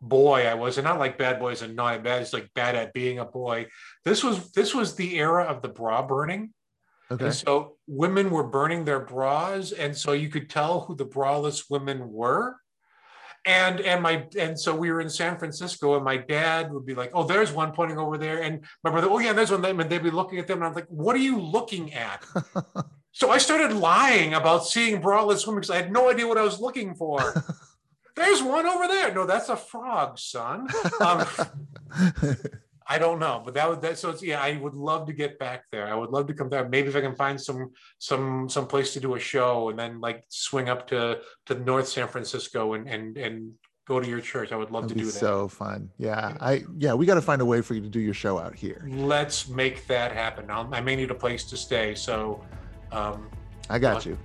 [0.00, 2.92] boy I was, and not like bad boys and not bad, it's like bad at
[2.92, 3.66] being a boy.
[4.04, 6.52] This was this was the era of the bra burning.
[7.10, 7.26] Okay.
[7.26, 11.64] And so women were burning their bras, and so you could tell who the braless
[11.68, 12.56] women were.
[13.44, 16.94] And and my and so we were in San Francisco, and my dad would be
[16.94, 19.90] like, "Oh, there's one pointing over there," and my brother, "Oh yeah, there's one." And
[19.90, 22.24] they'd be looking at them, and I'm like, "What are you looking at?"
[23.12, 26.42] so I started lying about seeing braless women because I had no idea what I
[26.42, 27.34] was looking for.
[28.16, 29.12] there's one over there.
[29.12, 30.68] No, that's a frog, son.
[31.00, 31.26] Um,
[32.86, 34.40] I don't know, but that would that so it's yeah.
[34.42, 35.86] I would love to get back there.
[35.86, 36.68] I would love to come there.
[36.68, 40.00] Maybe if I can find some some some place to do a show and then
[40.00, 43.52] like swing up to to North San Francisco and and and
[43.86, 44.52] go to your church.
[44.52, 45.18] I would love That'd to be do that.
[45.18, 45.90] so fun.
[45.98, 46.36] Yeah.
[46.40, 48.54] I yeah, we got to find a way for you to do your show out
[48.54, 48.86] here.
[48.88, 50.50] Let's make that happen.
[50.50, 52.44] I'll, I may need a place to stay, so
[52.92, 53.28] um,
[53.68, 54.16] I got you.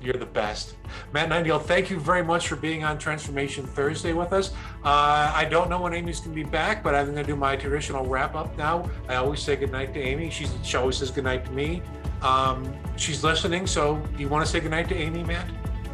[0.00, 0.76] You're the best.
[1.12, 4.52] Matt Nightingale, thank you very much for being on Transformation Thursday with us.
[4.84, 7.36] Uh, I don't know when Amy's going to be back, but I'm going to do
[7.36, 8.88] my traditional wrap up now.
[9.08, 10.30] I always say goodnight to Amy.
[10.30, 11.82] She's, she always says goodnight to me.
[12.22, 15.46] Um, she's listening, so do you want to say goodnight to Amy, Matt?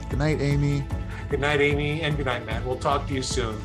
[0.09, 0.85] Good night, Amy.
[1.29, 2.65] Good night, Amy, and good night, Matt.
[2.65, 3.61] We'll talk to you soon.